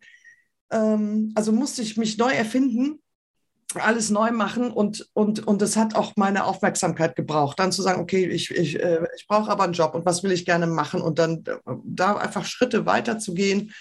[0.72, 3.00] Ähm, also musste ich mich neu erfinden
[3.84, 7.59] alles neu machen und, und, und das hat auch meine Aufmerksamkeit gebraucht.
[7.59, 10.32] Dann zu sagen, okay, ich, ich, äh, ich brauche aber einen Job und was will
[10.32, 13.73] ich gerne machen und dann äh, da einfach Schritte weiter zu gehen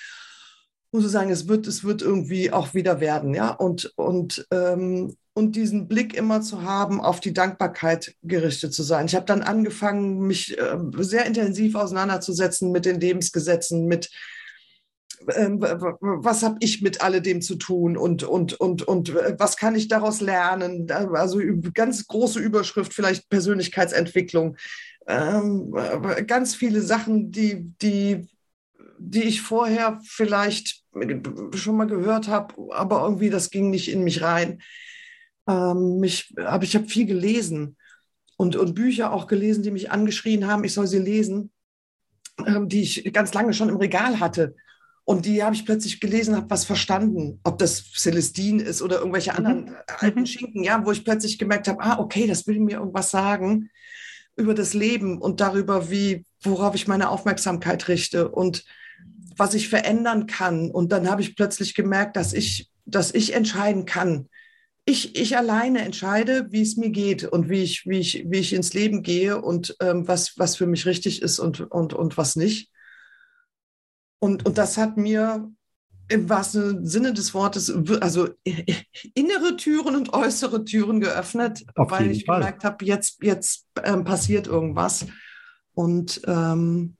[0.95, 5.17] und zu sagen, es wird, es wird irgendwie auch wieder werden, ja, und, und, ähm,
[5.33, 9.07] und diesen Blick immer zu haben, auf die Dankbarkeit gerichtet zu sein.
[9.07, 14.09] Ich habe dann angefangen, mich äh, sehr intensiv auseinanderzusetzen mit den Lebensgesetzen, mit
[15.35, 19.89] ähm, was habe ich mit alledem zu tun und, und, und, und was kann ich
[19.89, 20.91] daraus lernen?
[20.91, 21.41] Also
[21.73, 24.57] ganz große Überschrift, vielleicht Persönlichkeitsentwicklung.
[25.07, 25.75] Ähm,
[26.27, 28.29] ganz viele Sachen, die, die,
[28.99, 30.83] die ich vorher vielleicht
[31.55, 34.63] schon mal gehört habe, aber irgendwie das ging nicht in mich rein.
[35.49, 37.77] Ähm, mich, ich habe viel gelesen
[38.37, 41.51] und, und Bücher auch gelesen, die mich angeschrien haben, ich soll sie lesen,
[42.39, 44.55] die ich ganz lange schon im Regal hatte
[45.05, 49.33] und die habe ich plötzlich gelesen, habe was verstanden, ob das Celestin ist oder irgendwelche
[49.33, 49.37] mhm.
[49.37, 49.77] anderen mhm.
[49.99, 53.71] alten Schinken, ja, wo ich plötzlich gemerkt habe, ah, okay, das will mir irgendwas sagen
[54.37, 58.65] über das Leben und darüber, wie, worauf ich meine Aufmerksamkeit richte und
[59.37, 60.71] was ich verändern kann.
[60.71, 64.29] Und dann habe ich plötzlich gemerkt, dass ich dass ich entscheiden kann.
[64.87, 68.53] Ich, ich alleine entscheide, wie es mir geht und wie ich, wie ich, wie ich
[68.53, 72.37] ins Leben gehe und ähm, was, was für mich richtig ist und, und, und was
[72.37, 72.71] nicht.
[74.25, 75.53] Und, und das hat mir
[76.09, 77.71] im wahrsten Sinne des Wortes,
[78.01, 78.31] also
[79.15, 82.39] innere Türen und äußere Türen geöffnet, Auf weil ich Fall.
[82.39, 85.05] gemerkt habe, jetzt, jetzt ähm, passiert irgendwas.
[85.75, 86.97] Und ähm,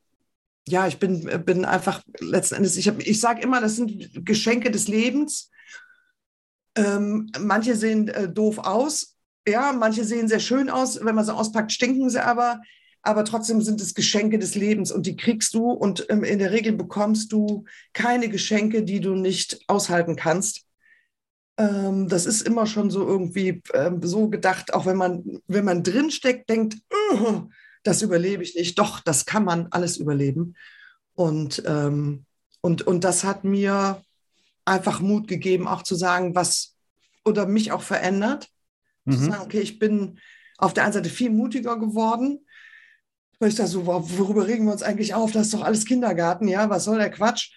[0.69, 4.87] ja, ich bin, bin einfach letzten Endes, ich, ich sage immer, das sind Geschenke des
[4.89, 5.51] Lebens.
[6.77, 9.17] Ähm, manche sehen äh, doof aus,
[9.49, 11.03] ja, manche sehen sehr schön aus.
[11.03, 12.61] Wenn man sie auspackt, stinken sie aber.
[13.07, 16.53] Aber trotzdem sind es Geschenke des Lebens und die kriegst du und ähm, in der
[16.53, 20.63] Regel bekommst du keine Geschenke, die du nicht aushalten kannst.
[21.59, 25.83] Ähm, das ist immer schon so irgendwie ähm, so gedacht, auch wenn man, wenn man
[25.83, 26.79] drinsteckt, denkt,
[27.83, 28.79] das überlebe ich nicht.
[28.79, 30.57] Doch, das kann man alles überleben.
[31.15, 32.25] Und, ähm,
[32.63, 34.03] und, und das hat mir
[34.65, 36.75] einfach Mut gegeben, auch zu sagen, was
[37.27, 38.49] oder mich auch verändert.
[39.05, 39.13] Mhm.
[39.13, 40.19] Zu sagen, okay, ich bin
[40.57, 42.47] auf der einen Seite viel mutiger geworden,
[43.45, 45.31] weil ich da so, worüber regen wir uns eigentlich auf?
[45.31, 47.53] Das ist doch alles Kindergarten, ja, was soll der Quatsch?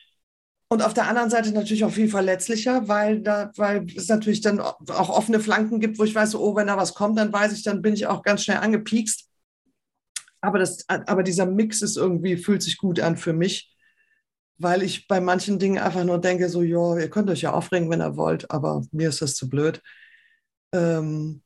[0.67, 4.59] Und auf der anderen Seite natürlich auch viel verletzlicher, weil, da, weil es natürlich dann
[4.59, 7.63] auch offene Flanken gibt, wo ich weiß, oh, wenn da was kommt, dann weiß ich,
[7.63, 9.29] dann bin ich auch ganz schnell angepiekst.
[10.41, 13.73] Aber, das, aber dieser Mix ist irgendwie, fühlt sich gut an für mich,
[14.57, 17.89] weil ich bei manchen Dingen einfach nur denke, so, ja, ihr könnt euch ja aufregen,
[17.89, 19.81] wenn ihr wollt, aber mir ist das zu blöd.
[20.73, 21.41] Ähm,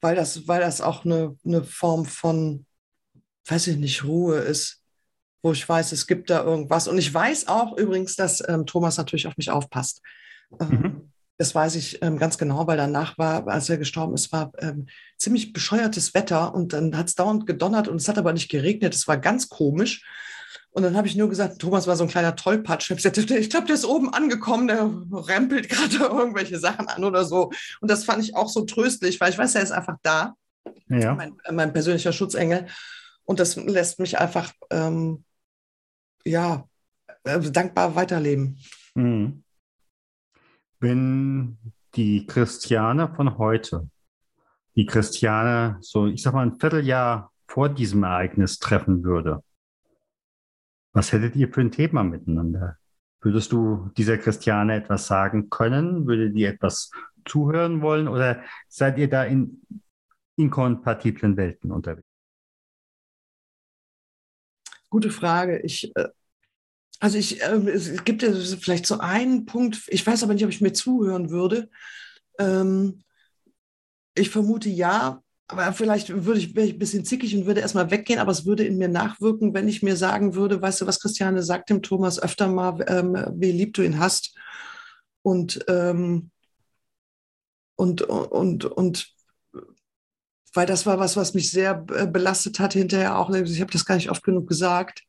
[0.00, 2.66] weil, das, weil das auch eine, eine Form von,
[3.50, 4.82] weiß ich nicht, Ruhe ist,
[5.42, 6.88] wo ich weiß, es gibt da irgendwas.
[6.88, 10.02] Und ich weiß auch übrigens, dass ähm, Thomas natürlich auf mich aufpasst.
[10.60, 11.12] Ähm, mhm.
[11.38, 14.86] Das weiß ich ähm, ganz genau, weil danach war, als er gestorben ist, war ähm,
[15.16, 18.94] ziemlich bescheuertes Wetter und dann hat es dauernd gedonnert und es hat aber nicht geregnet.
[18.94, 20.04] Es war ganz komisch.
[20.72, 22.90] Und dann habe ich nur gesagt, Thomas war so ein kleiner Tollpatsch.
[22.90, 27.24] Ich, gesagt, ich glaube, der ist oben angekommen, der rempelt gerade irgendwelche Sachen an oder
[27.24, 27.50] so.
[27.80, 30.34] Und das fand ich auch so tröstlich, weil ich weiß, er ist einfach da.
[30.88, 31.14] Ja.
[31.14, 32.66] Mein, mein persönlicher Schutzengel.
[33.30, 35.24] Und das lässt mich einfach, ähm,
[36.24, 36.68] ja,
[37.24, 38.58] äh, dankbar weiterleben.
[38.94, 39.44] Mhm
[40.80, 41.58] wenn
[41.94, 43.88] die Christiane von heute,
[44.74, 49.42] die Christiane so, ich sag mal, ein Vierteljahr vor diesem Ereignis treffen würde,
[50.92, 52.76] was hättet ihr für ein Thema miteinander?
[53.20, 56.06] Würdest du dieser Christiane etwas sagen können?
[56.06, 56.90] Würde die etwas
[57.26, 59.62] zuhören wollen oder seid ihr da in
[60.36, 62.09] inkompatiblen Welten unterwegs?
[64.90, 65.60] Gute Frage.
[65.60, 66.08] Ich äh,
[67.00, 70.50] also ich, äh, es gibt ja vielleicht so einen Punkt, ich weiß aber nicht, ob
[70.50, 71.70] ich mir zuhören würde.
[72.38, 73.02] Ähm,
[74.14, 77.90] ich vermute ja, aber vielleicht würde ich, wäre ich ein bisschen zickig und würde erstmal
[77.90, 81.00] weggehen, aber es würde in mir nachwirken, wenn ich mir sagen würde, weißt du, was
[81.00, 84.36] Christiane sagt dem Thomas öfter mal, ähm, wie lieb du ihn hast.
[85.22, 86.30] Und, ähm,
[87.76, 89.14] und, und, und
[90.52, 93.30] weil das war was, was mich sehr äh, belastet hat hinterher auch.
[93.30, 95.04] Ich habe das gar nicht oft genug gesagt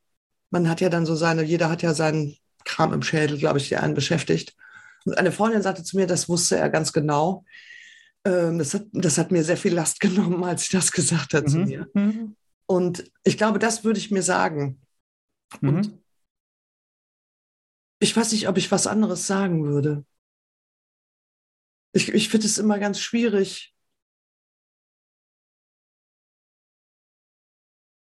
[0.52, 3.70] man hat ja dann so seine, jeder hat ja seinen Kram im Schädel, glaube ich,
[3.70, 4.54] der einen beschäftigt.
[5.04, 7.44] Und eine Freundin sagte zu mir, das wusste er ganz genau.
[8.24, 11.44] Ähm, das, hat, das hat mir sehr viel Last genommen, als sie das gesagt hat
[11.44, 11.48] mhm.
[11.48, 11.90] zu mir.
[11.94, 12.36] Mhm.
[12.66, 14.80] Und ich glaube, das würde ich mir sagen.
[15.60, 15.68] Mhm.
[15.68, 15.98] Und
[17.98, 20.04] ich weiß nicht, ob ich was anderes sagen würde.
[21.94, 23.74] Ich, ich finde es immer ganz schwierig,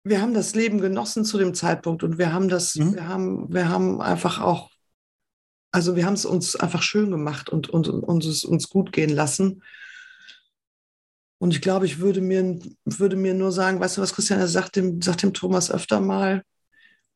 [0.04, 2.96] wir haben das Leben genossen zu dem Zeitpunkt und wir haben das, mhm.
[2.96, 4.72] wir haben, wir haben einfach auch,
[5.72, 9.12] also wir haben es uns einfach schön gemacht und, und, und es uns gut gehen
[9.12, 9.64] lassen.
[11.38, 14.48] Und ich glaube, ich würde mir, würde mir nur sagen, weißt du was, Christian, er
[14.48, 16.44] sagt dem, sagt dem Thomas öfter mal,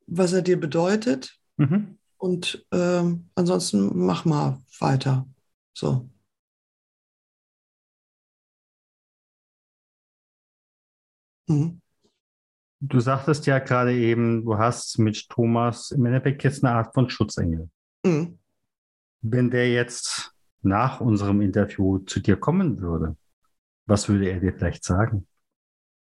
[0.08, 1.38] was er dir bedeutet.
[1.58, 1.98] Mhm.
[2.18, 3.04] Und äh,
[3.36, 5.28] ansonsten mach mal weiter.
[5.74, 6.10] So.
[11.48, 11.82] Mhm.
[12.88, 17.10] Du sagtest ja gerade eben, du hast mit Thomas im Endeffekt jetzt eine Art von
[17.10, 17.70] Schutzengel.
[18.06, 18.38] Mhm.
[19.22, 23.18] Wenn der jetzt nach unserem Interview zu dir kommen würde,
[23.88, 25.28] was würde er dir vielleicht sagen?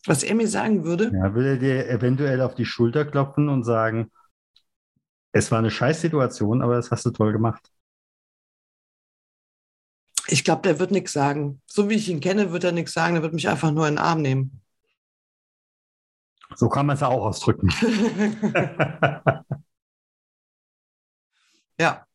[0.05, 1.11] Was er mir sagen würde?
[1.13, 4.11] Ja, würde er dir eventuell auf die Schulter klopfen und sagen,
[5.31, 7.71] es war eine Scheißsituation, aber das hast du toll gemacht.
[10.27, 11.61] Ich glaube, der wird nichts sagen.
[11.65, 13.15] So wie ich ihn kenne, wird er nichts sagen.
[13.15, 14.61] Er wird mich einfach nur in den Arm nehmen.
[16.55, 17.69] So kann man es auch ausdrücken.
[21.79, 22.05] ja.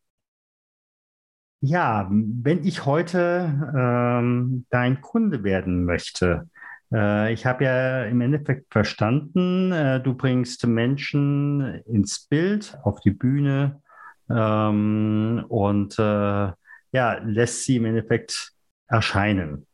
[1.61, 6.49] Ja, wenn ich heute ähm, dein Kunde werden möchte,
[6.93, 13.13] äh, ich habe ja im Endeffekt verstanden, äh, du bringst Menschen ins Bild, auf die
[13.13, 13.83] Bühne
[14.29, 16.53] ähm, und äh,
[16.93, 18.53] ja, lässt sie im Endeffekt
[18.87, 19.67] erscheinen.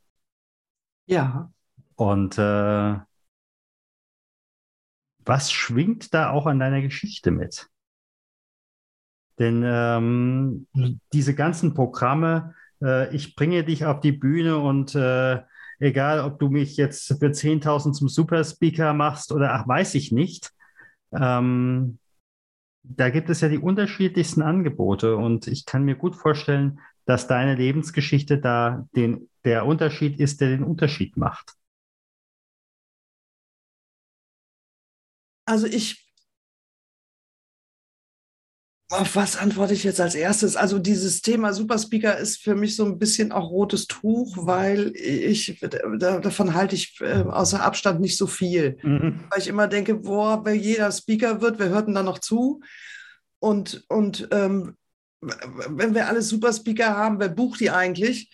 [1.05, 1.51] Ja.
[1.95, 2.95] Und äh,
[5.25, 7.69] was schwingt da auch an deiner Geschichte mit?
[9.39, 10.67] Denn ähm,
[11.13, 15.41] diese ganzen Programme, äh, ich bringe dich auf die Bühne und äh,
[15.79, 20.51] egal, ob du mich jetzt für 10.000 zum Superspeaker machst oder ach, weiß ich nicht,
[21.11, 21.97] ähm,
[22.83, 27.55] da gibt es ja die unterschiedlichsten Angebote und ich kann mir gut vorstellen, dass deine
[27.55, 31.53] Lebensgeschichte da den, der Unterschied ist, der den Unterschied macht.
[35.51, 36.09] Also ich,
[38.89, 40.55] auf was antworte ich jetzt als erstes?
[40.55, 45.59] Also dieses Thema Superspeaker ist für mich so ein bisschen auch rotes Tuch, weil ich,
[45.99, 48.77] davon halte ich äh, außer Abstand nicht so viel.
[48.81, 49.25] Mhm.
[49.29, 52.61] Weil ich immer denke, boah, wer jeder Speaker wird, wer hört denn da noch zu?
[53.39, 54.77] Und, und ähm,
[55.19, 58.31] wenn wir alle Superspeaker haben, wer bucht die eigentlich?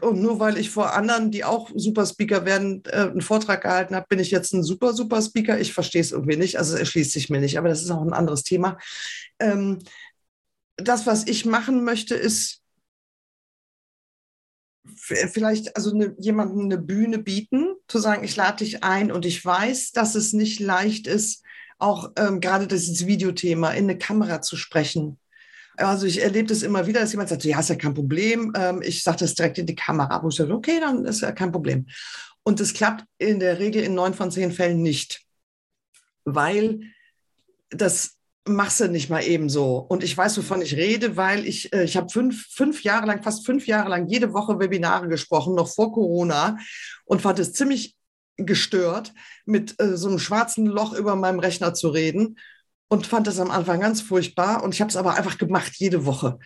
[0.00, 4.06] Und nur weil ich vor anderen, die auch Superspeaker werden, äh, einen Vortrag gehalten habe,
[4.08, 5.58] bin ich jetzt ein super Superspeaker.
[5.58, 8.02] Ich verstehe es irgendwie nicht, also es erschließt sich mir nicht, aber das ist auch
[8.02, 8.78] ein anderes Thema.
[9.38, 9.78] Ähm,
[10.76, 12.62] das, was ich machen möchte, ist
[14.94, 19.44] vielleicht also eine, jemandem eine Bühne bieten, zu sagen, ich lade dich ein und ich
[19.44, 21.44] weiß, dass es nicht leicht ist,
[21.78, 25.18] auch ähm, gerade das Videothema in eine Kamera zu sprechen
[25.78, 28.52] also ich erlebe das immer wieder, dass jemand sagt, ja, ist ja kein Problem.
[28.56, 30.22] Ähm, ich sage das direkt in die Kamera.
[30.22, 31.86] Wo ich sage, okay, dann ist ja kein Problem.
[32.42, 35.22] Und das klappt in der Regel in neun von zehn Fällen nicht,
[36.24, 36.80] weil
[37.70, 38.16] das
[38.46, 39.76] machst du nicht mal eben so.
[39.76, 43.22] Und ich weiß, wovon ich rede, weil ich, äh, ich habe fünf, fünf Jahre lang,
[43.22, 46.56] fast fünf Jahre lang jede Woche Webinare gesprochen, noch vor Corona
[47.04, 47.94] und fand es ziemlich
[48.36, 49.12] gestört,
[49.44, 52.36] mit äh, so einem schwarzen Loch über meinem Rechner zu reden
[52.88, 54.62] und fand das am Anfang ganz furchtbar.
[54.62, 56.38] Und ich habe es aber einfach gemacht, jede Woche.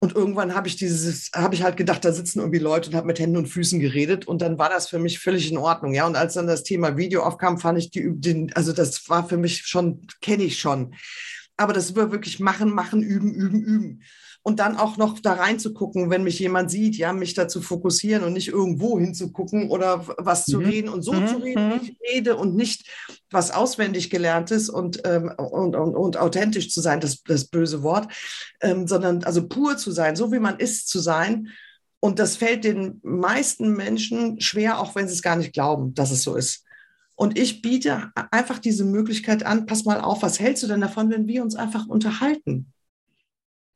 [0.00, 3.06] Und irgendwann habe ich dieses, habe ich halt gedacht, da sitzen irgendwie Leute und habe
[3.06, 4.28] mit Händen und Füßen geredet.
[4.28, 5.92] Und dann war das für mich völlig in Ordnung.
[5.92, 9.28] Ja, und als dann das Thema Video aufkam, fand ich die, den, also das war
[9.28, 10.94] für mich schon, kenne ich schon.
[11.56, 14.02] Aber das war wirklich machen, machen, üben, üben, üben
[14.42, 18.24] und dann auch noch da reinzugucken, wenn mich jemand sieht, ja, mich da zu fokussieren
[18.24, 20.64] und nicht irgendwo hinzugucken oder was zu mhm.
[20.64, 21.26] reden und so mhm.
[21.26, 22.88] zu reden, wie ich rede und nicht
[23.30, 28.10] was auswendig gelerntes und, ähm, und, und, und, authentisch zu sein, das, das böse Wort,
[28.62, 31.48] ähm, sondern also pur zu sein, so wie man ist zu sein.
[32.00, 36.10] Und das fällt den meisten Menschen schwer, auch wenn sie es gar nicht glauben, dass
[36.10, 36.64] es so ist.
[37.16, 41.10] Und ich biete einfach diese Möglichkeit an, pass mal auf, was hältst du denn davon,
[41.10, 42.72] wenn wir uns einfach unterhalten?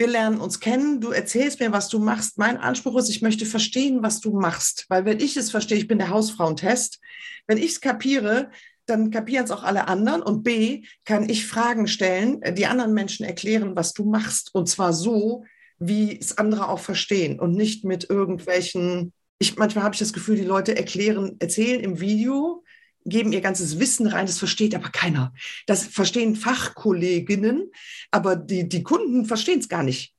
[0.02, 2.36] Wir lernen uns kennen, du erzählst mir, was du machst.
[2.36, 4.84] Mein Anspruch ist, ich möchte verstehen, was du machst.
[4.88, 6.98] Weil wenn ich es verstehe, ich bin der Hausfrauentest,
[7.46, 8.50] wenn ich es kapiere,
[8.86, 10.20] dann kapieren es auch alle anderen.
[10.20, 14.52] Und B, kann ich Fragen stellen, die anderen Menschen erklären, was du machst.
[14.56, 15.44] Und zwar so,
[15.78, 20.34] wie es andere auch verstehen und nicht mit irgendwelchen, ich, manchmal habe ich das Gefühl,
[20.34, 22.64] die Leute erklären, erzählen im Video,
[23.04, 25.32] geben ihr ganzes Wissen rein, das versteht aber keiner.
[25.66, 27.70] Das verstehen Fachkolleginnen,
[28.10, 30.14] aber die, die Kunden verstehen es gar nicht.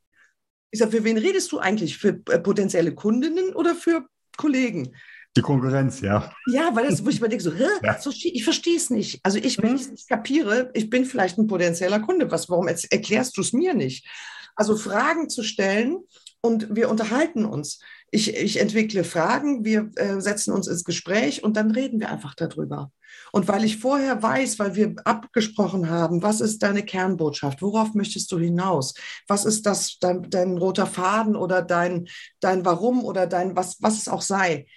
[0.72, 1.98] Ich sage, für wen redest du eigentlich?
[1.98, 4.08] Für äh, potenzielle Kundinnen oder für
[4.38, 4.96] Kollegen?
[5.36, 6.32] Die Konkurrenz, ja.
[6.48, 7.98] Ja, weil das, wo ich mir denke, so, ja.
[8.04, 9.20] ich verstehe es nicht.
[9.24, 9.76] Also ich, wenn mhm.
[9.76, 12.30] ich es nicht kapiere, ich bin vielleicht ein potenzieller Kunde.
[12.30, 14.08] Was, warum erklärst du es mir nicht?
[14.56, 16.04] Also Fragen zu stellen
[16.42, 17.80] und wir unterhalten uns
[18.14, 22.36] ich, ich entwickle Fragen, wir äh, setzen uns ins Gespräch und dann reden wir einfach
[22.36, 22.92] darüber.
[23.32, 28.32] Und weil ich vorher weiß, weil wir abgesprochen haben, was ist deine Kernbotschaft, worauf möchtest
[28.32, 28.94] du hinaus,
[29.28, 32.08] was ist das, dein, dein roter Faden oder dein,
[32.40, 34.68] dein Warum oder dein, was, was es auch sei,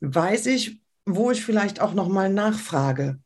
[0.00, 3.18] weiß ich, wo ich vielleicht auch nochmal nachfrage.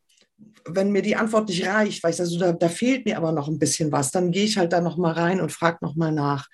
[0.65, 3.59] Wenn mir die Antwort nicht reicht, weiß also da, da fehlt mir aber noch ein
[3.59, 6.49] bisschen was, dann gehe ich halt da nochmal rein und frage nochmal nach.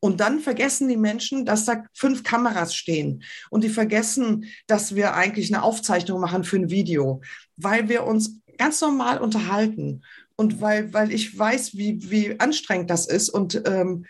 [0.00, 3.22] Und dann vergessen die Menschen, dass da fünf Kameras stehen.
[3.50, 7.20] Und die vergessen, dass wir eigentlich eine Aufzeichnung machen für ein Video,
[7.56, 10.02] weil wir uns ganz normal unterhalten.
[10.36, 13.28] Und weil, weil ich weiß, wie, wie anstrengend das ist.
[13.28, 14.06] Und ähm,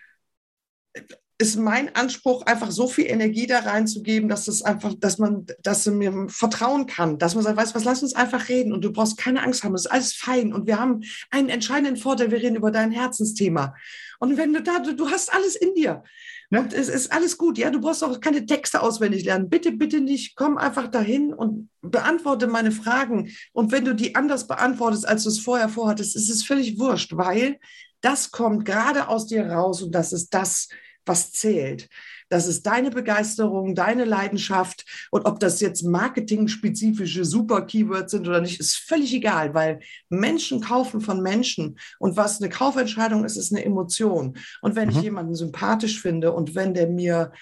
[1.40, 5.84] ist mein Anspruch, einfach so viel Energie da reinzugeben, dass es einfach, dass man, dass
[5.84, 8.92] du mir vertrauen kann, dass man sagt, weißt was, lass uns einfach reden und du
[8.92, 12.42] brauchst keine Angst haben, es ist alles fein und wir haben einen entscheidenden Vorteil, wir
[12.42, 13.74] reden über dein Herzensthema.
[14.18, 16.04] Und wenn du da, du, du hast alles in dir.
[16.50, 16.60] Ja.
[16.60, 19.48] Und es ist alles gut, ja, du brauchst auch keine Texte auswendig lernen.
[19.48, 20.36] Bitte, bitte nicht.
[20.36, 23.30] Komm einfach dahin und beantworte meine Fragen.
[23.52, 27.16] Und wenn du die anders beantwortest, als du es vorher vorhattest, ist es völlig wurscht,
[27.16, 27.58] weil
[28.02, 30.68] das kommt gerade aus dir raus und das ist das,
[31.06, 31.88] was zählt.
[32.28, 34.84] Das ist deine Begeisterung, deine Leidenschaft.
[35.10, 41.00] Und ob das jetzt marketing-spezifische Super-Keywords sind oder nicht, ist völlig egal, weil Menschen kaufen
[41.00, 41.78] von Menschen.
[41.98, 44.38] Und was eine Kaufentscheidung ist, ist eine Emotion.
[44.62, 44.96] Und wenn mhm.
[44.96, 47.32] ich jemanden sympathisch finde und wenn der mir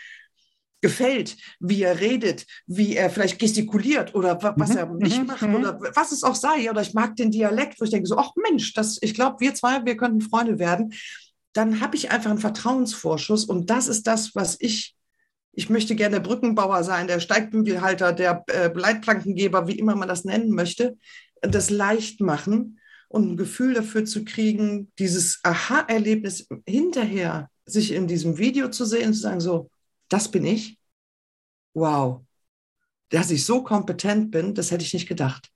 [0.80, 4.76] gefällt, wie er redet, wie er vielleicht gestikuliert oder was mhm.
[4.76, 5.26] er nicht mhm.
[5.26, 5.56] macht mhm.
[5.56, 6.70] oder was es auch sei.
[6.70, 9.54] Oder ich mag den Dialekt, wo ich denke so, ach Mensch, das, ich glaube, wir
[9.54, 10.94] zwei, wir könnten Freunde werden
[11.52, 14.96] dann habe ich einfach einen Vertrauensvorschuss und das ist das, was ich,
[15.52, 20.50] ich möchte gerne Brückenbauer sein, der Steigbügelhalter, der äh, Leitplankengeber, wie immer man das nennen
[20.50, 20.96] möchte,
[21.40, 22.78] das leicht machen
[23.08, 29.14] und ein Gefühl dafür zu kriegen, dieses Aha-Erlebnis hinterher sich in diesem Video zu sehen,
[29.14, 29.70] zu sagen, so,
[30.08, 30.78] das bin ich.
[31.74, 32.24] Wow.
[33.10, 35.50] Dass ich so kompetent bin, das hätte ich nicht gedacht.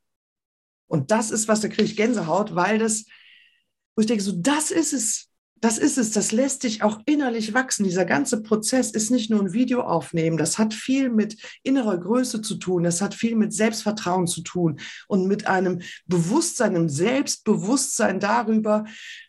[0.86, 3.04] Und das ist was, da kriege ich Gänsehaut, weil das,
[3.94, 5.28] wo ich denke, so, das ist es.
[5.62, 7.84] Das ist es, das lässt dich auch innerlich wachsen.
[7.84, 12.42] Dieser ganze Prozess ist nicht nur ein Video aufnehmen, das hat viel mit innerer Größe
[12.42, 18.18] zu tun, das hat viel mit Selbstvertrauen zu tun und mit einem Bewusstsein, einem Selbstbewusstsein
[18.18, 18.86] darüber,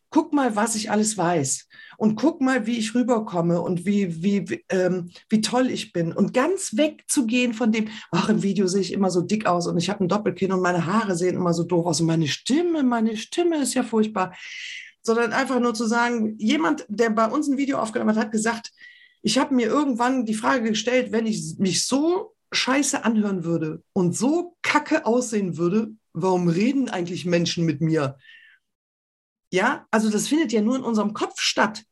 [0.10, 1.68] guck mal, was ich alles weiß
[1.98, 6.14] und guck mal, wie ich rüberkomme und wie, wie, ähm, wie toll ich bin.
[6.14, 9.78] Und ganz wegzugehen von dem, ach, im Video sehe ich immer so dick aus und
[9.78, 12.82] ich habe ein Doppelkinn und meine Haare sehen immer so doof aus und meine Stimme,
[12.82, 14.34] meine Stimme ist ja furchtbar
[15.04, 18.72] sondern einfach nur zu sagen, jemand, der bei uns ein Video aufgenommen hat, hat gesagt,
[19.22, 24.16] ich habe mir irgendwann die Frage gestellt, wenn ich mich so scheiße anhören würde und
[24.16, 28.18] so kacke aussehen würde, warum reden eigentlich Menschen mit mir?
[29.52, 31.84] Ja, also das findet ja nur in unserem Kopf statt.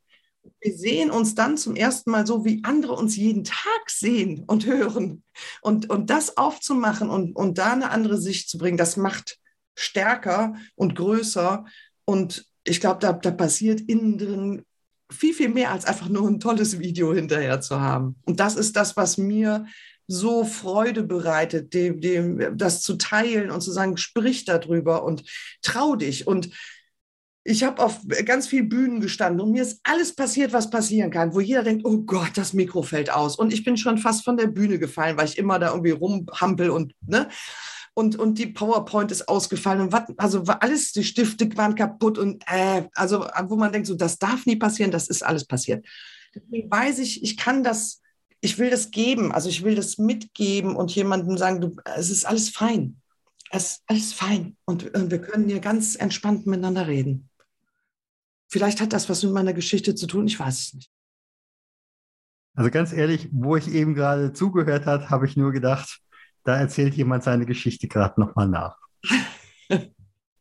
[0.59, 4.65] Wir sehen uns dann zum ersten Mal so, wie andere uns jeden Tag sehen und
[4.65, 5.23] hören.
[5.61, 9.39] Und, und das aufzumachen und, und da eine andere Sicht zu bringen, das macht
[9.75, 11.65] stärker und größer
[12.05, 14.65] und ich glaube, da, da passiert innen drin
[15.11, 18.15] viel, viel mehr als einfach nur ein tolles Video hinterher zu haben.
[18.25, 19.65] Und das ist das, was mir
[20.07, 25.23] so Freude bereitet, dem, dem, das zu teilen und zu sagen, sprich darüber und
[25.61, 26.27] trau dich.
[26.27, 26.49] Und
[27.43, 31.33] ich habe auf ganz vielen Bühnen gestanden und mir ist alles passiert, was passieren kann,
[31.33, 33.35] wo jeder denkt, oh Gott, das Mikro fällt aus.
[33.35, 36.69] Und ich bin schon fast von der Bühne gefallen, weil ich immer da irgendwie rumhampel
[36.69, 37.29] und, ne?
[37.93, 42.43] Und, und die PowerPoint ist ausgefallen und was, also alles, die Stifte waren kaputt und
[42.47, 45.85] äh, also wo man denkt, so, das darf nie passieren, das ist alles passiert.
[46.33, 48.01] Deswegen weiß ich, ich kann das,
[48.39, 52.25] ich will das geben, also ich will das mitgeben und jemandem sagen, du, es ist
[52.25, 52.97] alles fein.
[53.53, 57.29] Es ist alles fein und, und wir können hier ganz entspannt miteinander reden.
[58.47, 60.91] Vielleicht hat das was mit meiner Geschichte zu tun, ich weiß es nicht.
[62.53, 66.01] Also ganz ehrlich, wo ich eben gerade zugehört habe, habe ich nur gedacht,
[66.43, 68.77] da erzählt jemand seine Geschichte gerade nochmal nach.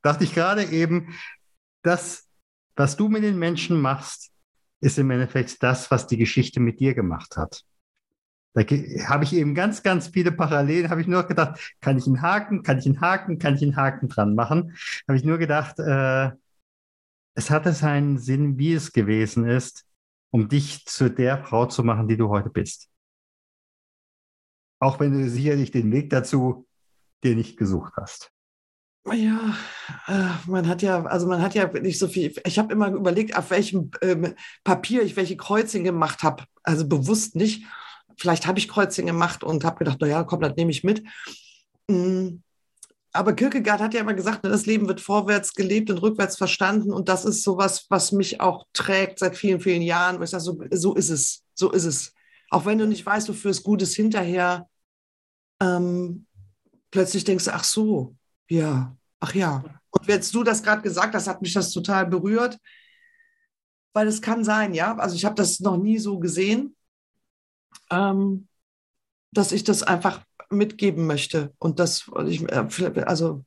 [0.02, 1.14] Dachte ich gerade eben,
[1.82, 2.28] das,
[2.76, 4.30] was du mit den Menschen machst,
[4.80, 7.64] ist im Endeffekt das, was die Geschichte mit dir gemacht hat.
[8.54, 12.20] Da habe ich eben ganz, ganz viele Parallelen, habe ich nur gedacht, kann ich einen
[12.20, 14.76] Haken, kann ich einen Haken, kann ich einen Haken dran machen?
[15.06, 16.30] Habe ich nur gedacht, äh,
[17.34, 19.86] es hatte seinen Sinn, wie es gewesen ist,
[20.30, 22.89] um dich zu der Frau zu machen, die du heute bist.
[24.80, 26.66] Auch wenn du sicherlich den Weg dazu
[27.22, 28.32] dir nicht gesucht hast.
[29.06, 29.56] Ja,
[30.08, 32.34] äh, man hat ja, also man hat ja nicht so viel.
[32.44, 36.44] Ich habe immer überlegt, auf welchem ähm, Papier ich welche Kreuzchen gemacht habe.
[36.62, 37.64] Also bewusst nicht.
[38.18, 41.02] Vielleicht habe ich Kreuzchen gemacht und habe gedacht, naja, komm, das nehme ich mit.
[41.88, 42.42] Mhm.
[43.12, 46.92] Aber Kierkegaard hat ja immer gesagt, ne, das Leben wird vorwärts gelebt und rückwärts verstanden.
[46.92, 50.16] Und das ist sowas, was mich auch trägt seit vielen, vielen Jahren.
[50.16, 51.42] Und ich sage, so, so ist es.
[51.54, 52.12] So ist es.
[52.50, 54.68] Auch wenn du nicht weißt, wofür es gut ist hinterher,
[55.60, 56.26] ähm,
[56.90, 58.16] plötzlich denkst du, ach so,
[58.48, 59.64] ja, ach ja.
[59.90, 62.58] Und jetzt du das gerade gesagt hast, hat mich das total berührt,
[63.92, 64.96] weil es kann sein, ja.
[64.98, 66.76] Also ich habe das noch nie so gesehen,
[67.90, 68.48] ähm,
[69.32, 71.54] dass ich das einfach mitgeben möchte.
[71.58, 73.44] Und das, äh, also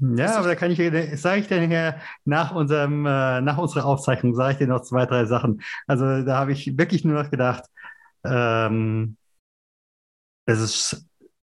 [0.00, 0.78] ja, aber da kann ich,
[1.20, 5.24] sage ich dir nach unserem, äh, nach unserer Aufzeichnung, sage ich dir noch zwei, drei
[5.24, 5.60] Sachen.
[5.88, 7.64] Also da habe ich wirklich nur noch gedacht,
[8.24, 9.16] ähm,
[10.46, 11.06] es ist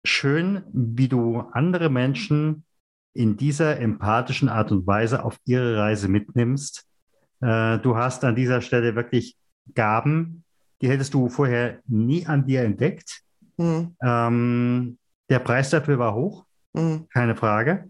[0.05, 2.65] schön, wie du andere Menschen
[3.13, 6.85] in dieser empathischen Art und Weise auf ihre Reise mitnimmst.
[7.41, 9.37] Äh, du hast an dieser Stelle wirklich
[9.75, 10.43] Gaben,
[10.81, 13.21] die hättest du vorher nie an dir entdeckt.
[13.57, 13.95] Mhm.
[14.03, 14.97] Ähm,
[15.29, 17.07] der Preis dafür war hoch, mhm.
[17.09, 17.89] keine Frage.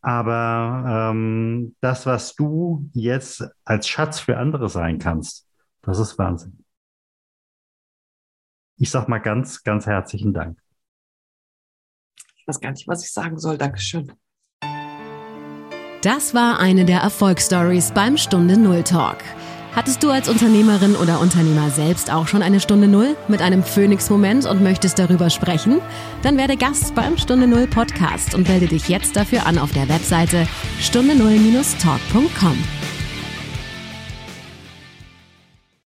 [0.00, 5.46] Aber ähm, das, was du jetzt als Schatz für andere sein kannst,
[5.82, 6.63] das ist Wahnsinn.
[8.76, 10.58] Ich sag mal ganz, ganz herzlichen Dank.
[12.36, 13.56] Ich weiß gar nicht, was ich sagen soll.
[13.56, 14.12] Dankeschön.
[16.02, 19.18] Das war eine der Erfolgsstories beim Stunde Null Talk.
[19.74, 24.46] Hattest du als Unternehmerin oder Unternehmer selbst auch schon eine Stunde Null mit einem Phoenix-Moment
[24.46, 25.80] und möchtest darüber sprechen?
[26.22, 29.88] Dann werde Gast beim Stunde Null Podcast und melde dich jetzt dafür an auf der
[29.88, 30.46] Webseite
[30.78, 32.83] stunde null-talk.com.